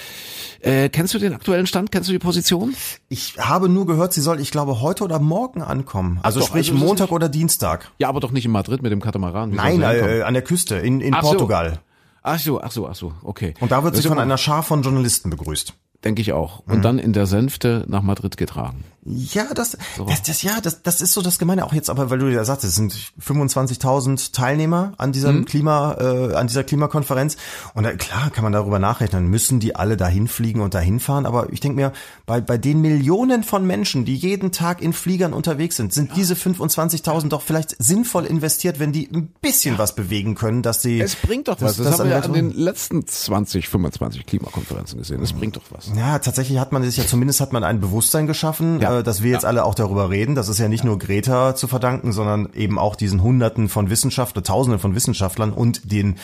[0.60, 1.92] Äh, kennst du den aktuellen Stand?
[1.92, 2.72] Kennst du die Position?
[2.72, 2.76] so.
[3.08, 6.18] Ich habe nur gehört, sie soll, ich glaube, heute oder morgen ankommen.
[6.22, 7.90] Also doch, sprich also Montag oder Dienstag.
[7.98, 9.52] Ja, aber doch nicht in Madrid mit dem Katamaran.
[9.52, 11.28] Wie Nein, äh, an der Küste, in, in Ach so.
[11.30, 11.80] Portugal.
[12.22, 13.54] Ach so, ach so, ach so, okay.
[13.60, 15.74] Und da wird sie von einer Schar von Journalisten begrüßt.
[16.04, 16.66] Denke ich auch.
[16.66, 16.72] Mhm.
[16.74, 18.84] Und dann in der Sänfte nach Madrid getragen.
[19.10, 22.18] Ja, das, das, das, ja, das, das ist so das Gemeine auch jetzt, aber weil
[22.18, 27.36] du ja sagst, es sind 25.000 Teilnehmer an diesem Klima, äh, an dieser Klimakonferenz.
[27.74, 31.26] Und da, klar kann man darüber nachrechnen, müssen die alle dahin fliegen und dahin fahren.
[31.26, 31.92] Aber ich denke mir,
[32.26, 36.34] bei, bei den Millionen von Menschen, die jeden Tag in Fliegern unterwegs sind, sind diese
[36.34, 41.00] 25.000 doch vielleicht sinnvoll investiert, wenn die ein bisschen was bewegen können, dass sie.
[41.00, 41.76] Es bringt doch was.
[41.76, 45.22] Das, das haben wir ja an den letzten 20, 25 Klimakonferenzen gesehen.
[45.22, 45.90] Es bringt doch was.
[45.96, 48.97] Ja, tatsächlich hat man sich ja zumindest hat man ein Bewusstsein geschaffen, Ja.
[49.02, 50.34] Dass wir jetzt alle auch darüber reden.
[50.34, 54.44] Das ist ja nicht nur Greta zu verdanken, sondern eben auch diesen Hunderten von Wissenschaftlern,
[54.44, 56.16] Tausenden von Wissenschaftlern und den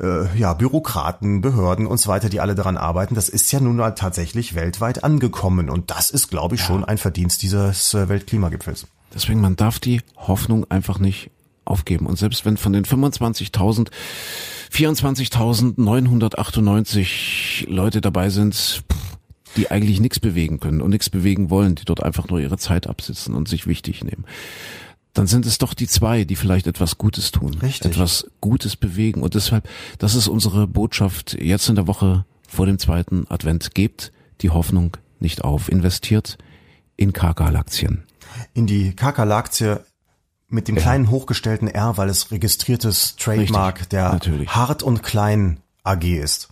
[0.00, 3.14] äh, ja, Bürokraten, Behörden und so weiter, die alle daran arbeiten.
[3.14, 5.70] Das ist ja nun mal tatsächlich weltweit angekommen.
[5.70, 8.86] Und das ist, glaube ich, schon ein Verdienst dieses äh, Weltklimagipfels.
[9.14, 11.30] Deswegen, man darf die Hoffnung einfach nicht
[11.64, 12.06] aufgeben.
[12.06, 13.90] Und selbst wenn von den 25.000
[14.72, 18.82] 24.998 Leute dabei sind,
[19.56, 22.86] die eigentlich nichts bewegen können und nichts bewegen wollen, die dort einfach nur ihre Zeit
[22.86, 24.24] absitzen und sich wichtig nehmen,
[25.12, 27.92] dann sind es doch die zwei, die vielleicht etwas Gutes tun, Richtig.
[27.92, 29.22] etwas Gutes bewegen.
[29.22, 33.74] Und deshalb, das ist unsere Botschaft jetzt in der Woche vor dem zweiten Advent.
[33.74, 36.36] Gebt die Hoffnung nicht auf, investiert
[36.96, 38.02] in Kakalaktien.
[38.54, 39.80] In die Kakerlaktie
[40.48, 44.48] mit dem kleinen hochgestellten R, weil es registriertes Trademark Richtig, der natürlich.
[44.48, 46.48] Hart und Klein AG ist.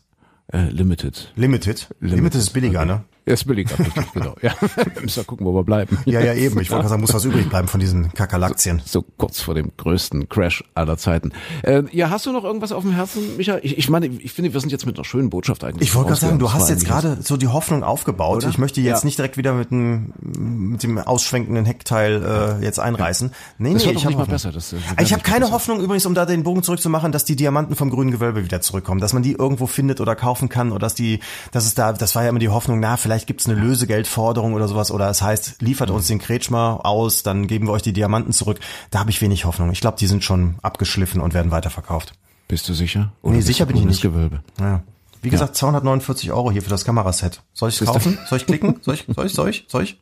[0.52, 1.32] Äh, limited.
[1.34, 1.88] Limited.
[2.00, 3.04] Limited, ist billiger, ne?
[3.24, 3.68] Er ist richtig,
[4.14, 4.34] genau.
[4.42, 5.96] Ja, wir müssen mal gucken, wo wir bleiben.
[6.06, 6.58] Ja, ja, eben.
[6.60, 8.82] Ich wollte gerade sagen, muss was übrig bleiben von diesen Kakerlaktien.
[8.84, 11.30] So kurz vor dem größten Crash aller Zeiten.
[11.62, 13.58] Äh, ja, hast du noch irgendwas auf dem Herzen, Micha?
[13.62, 15.88] Ich, ich meine, ich finde, wir sind jetzt mit einer schönen Botschaft eigentlich.
[15.90, 18.38] Ich wollte gerade sagen, du hast Das jetzt gerade so die Hoffnung aufgebaut.
[18.38, 18.48] Oder?
[18.48, 19.04] Ich möchte jetzt Ja.
[19.06, 23.30] nicht direkt wieder mit dem, mit dem ausschwenkenden Heckteil äh, jetzt einreißen.
[23.58, 25.52] Nee, Das nee, ich habe mal besser, das, äh, wird ich habe keine besser.
[25.52, 29.00] Hoffnung übrigens, um da den Bogen zurückzumachen, dass die Diamanten vom grünen Gewölbe wieder zurückkommen,
[29.00, 31.20] dass man die irgendwo findet oder kaufen kann oder dass die,
[31.52, 34.68] dass es da, das war ja immer die Hoffnung, na, vielleicht gibt's eine Lösegeldforderung oder
[34.68, 38.32] sowas oder es heißt, liefert uns den Kretschmer aus, dann geben wir euch die Diamanten
[38.32, 38.60] zurück.
[38.90, 39.70] Da habe ich wenig Hoffnung.
[39.70, 42.14] Ich glaube, die sind schon abgeschliffen und werden weiterverkauft.
[42.48, 43.12] Bist du sicher?
[43.22, 44.02] Oder Nee, sicher bin ich nicht.
[44.02, 44.42] Gewölbe.
[44.60, 44.82] Ja.
[45.22, 47.40] Wie gesagt, 249 Euro hier für das Kameraset.
[47.54, 48.18] Soll ich kaufen?
[48.28, 48.78] Soll ich klicken?
[48.82, 50.00] Soll ich, soll ich, soll ich, soll ich?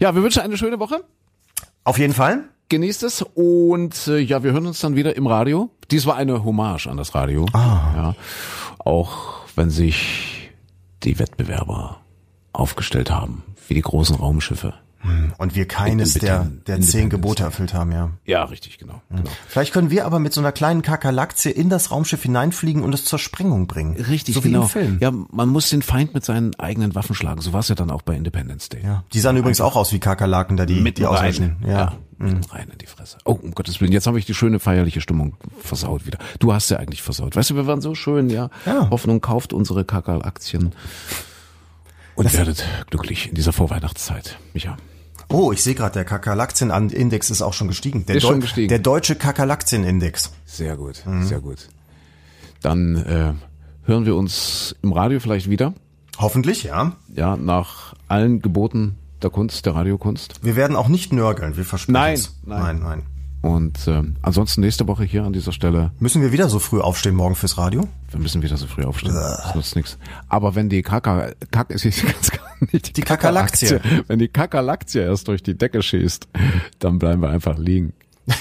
[0.00, 1.04] Ja, wir wünschen eine schöne Woche.
[1.84, 2.44] Auf jeden Fall.
[2.68, 5.70] Genießt es und äh, ja, wir hören uns dann wieder im Radio.
[5.90, 7.46] Dies war eine Hommage an das Radio.
[7.52, 7.92] Ah.
[7.94, 8.14] Ja,
[8.78, 10.35] auch wenn sich
[11.06, 12.00] die Wettbewerber
[12.52, 14.74] aufgestellt haben, wie die großen Raumschiffe.
[15.38, 18.10] Und wir keines der, der zehn Gebote erfüllt haben, ja.
[18.24, 19.02] Ja, richtig, genau.
[19.10, 19.30] genau.
[19.48, 23.04] Vielleicht können wir aber mit so einer kleinen Kakerlaktie in das Raumschiff hineinfliegen und es
[23.04, 23.96] zur Sprengung bringen.
[23.96, 24.62] Richtig, so wie genau.
[24.62, 24.98] im Film.
[25.00, 27.40] Ja, man muss den Feind mit seinen eigenen Waffen schlagen.
[27.40, 28.82] So war es ja dann auch bei Independence Day.
[28.84, 29.04] Ja.
[29.12, 31.56] Die sahen übrigens auch aus wie Kakerlaken, da die, Mit die auslöschen.
[31.62, 31.70] rein.
[31.70, 31.92] Ja.
[32.18, 33.18] Mit rein in die Fresse.
[33.26, 36.18] Oh, um Gottes Willen, jetzt habe ich die schöne feierliche Stimmung versaut wieder.
[36.38, 37.36] Du hast ja eigentlich versaut.
[37.36, 38.48] Weißt du, wir waren so schön, ja.
[38.64, 38.88] Ja.
[38.88, 40.72] Hoffnung kauft unsere Kakal-Aktien
[42.14, 44.38] und werdet glücklich in dieser Vorweihnachtszeit.
[44.54, 44.78] Micha.
[45.28, 48.06] Oh, ich sehe gerade, der Kakerlaktienindex ist auch schon gestiegen.
[48.06, 48.68] Der, Ist schon gestiegen.
[48.68, 50.30] der deutsche Kakerlaktienindex.
[50.44, 51.68] Sehr gut, sehr gut.
[52.62, 53.32] Dann äh,
[53.84, 55.74] hören wir uns im Radio vielleicht wieder.
[56.18, 56.92] Hoffentlich, ja.
[57.14, 60.44] Ja, nach allen Geboten der Kunst, der Radiokunst.
[60.44, 62.34] Wir werden auch nicht nörgeln, wir versprechen Nein, es.
[62.44, 62.60] nein.
[62.60, 63.02] nein, nein.
[63.42, 67.14] Und äh, ansonsten nächste Woche hier an dieser Stelle Müssen wir wieder so früh aufstehen
[67.14, 67.86] morgen fürs Radio?
[68.10, 69.14] Wir müssen wieder so früh aufstehen.
[69.14, 69.98] Das nutzt nichts.
[70.28, 73.68] Aber wenn die Kaka, Kak ist jetzt ganz gar nicht Die Kakerlaktie.
[73.68, 74.04] Kakerlaktie.
[74.08, 76.26] Wenn die Kakerlaktie erst durch die Decke schießt,
[76.78, 77.92] dann bleiben wir einfach liegen.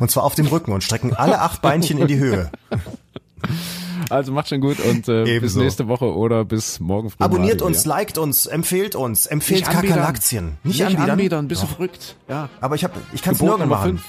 [0.00, 2.50] Und zwar auf dem Rücken und strecken alle acht Beinchen in die Höhe.
[4.10, 7.22] Also macht schon gut und äh, bis nächste Woche oder bis morgen früh.
[7.24, 7.90] Abonniert Radio, uns, ja.
[7.96, 9.96] liked uns, empfehlt uns, empfehlt Nicht anbiedern.
[9.98, 10.44] Kakerlaktien.
[10.62, 11.10] Nicht, Nicht anbiedern.
[11.10, 12.16] anbiedern, bist du verrückt.
[12.28, 12.48] Ja.
[12.60, 13.90] Aber ich hab, ich kann es nirgends Nummer machen.
[13.98, 14.04] fünf.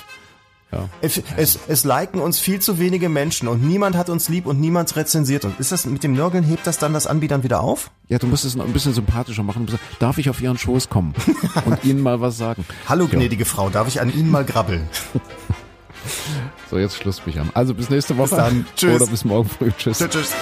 [0.72, 0.88] Ja.
[1.02, 4.60] Es, es, es liken uns viel zu wenige Menschen und niemand hat uns lieb und
[4.60, 5.56] niemand rezensiert uns.
[5.58, 7.90] Ist das mit dem Nörgeln, hebt das dann das Anbiedern wieder auf?
[8.08, 9.68] ja, du musst es noch ein bisschen sympathischer machen.
[10.00, 11.16] Darf ich auf Ihren Schoß kommen
[11.66, 12.66] und Ihnen mal was sagen?
[12.88, 13.12] Hallo Ja.
[13.18, 14.88] gnädige Frau, darf ich an Ihnen mal grabbeln?
[16.70, 17.50] So, jetzt Schluss mich an.
[17.54, 18.36] Also bis nächste Woche.
[18.36, 18.66] dann.
[18.76, 19.02] Tschüss.
[19.02, 19.72] Oder bis morgen früh.
[19.78, 20.00] Tschüss.
[20.00, 20.34] tschüss.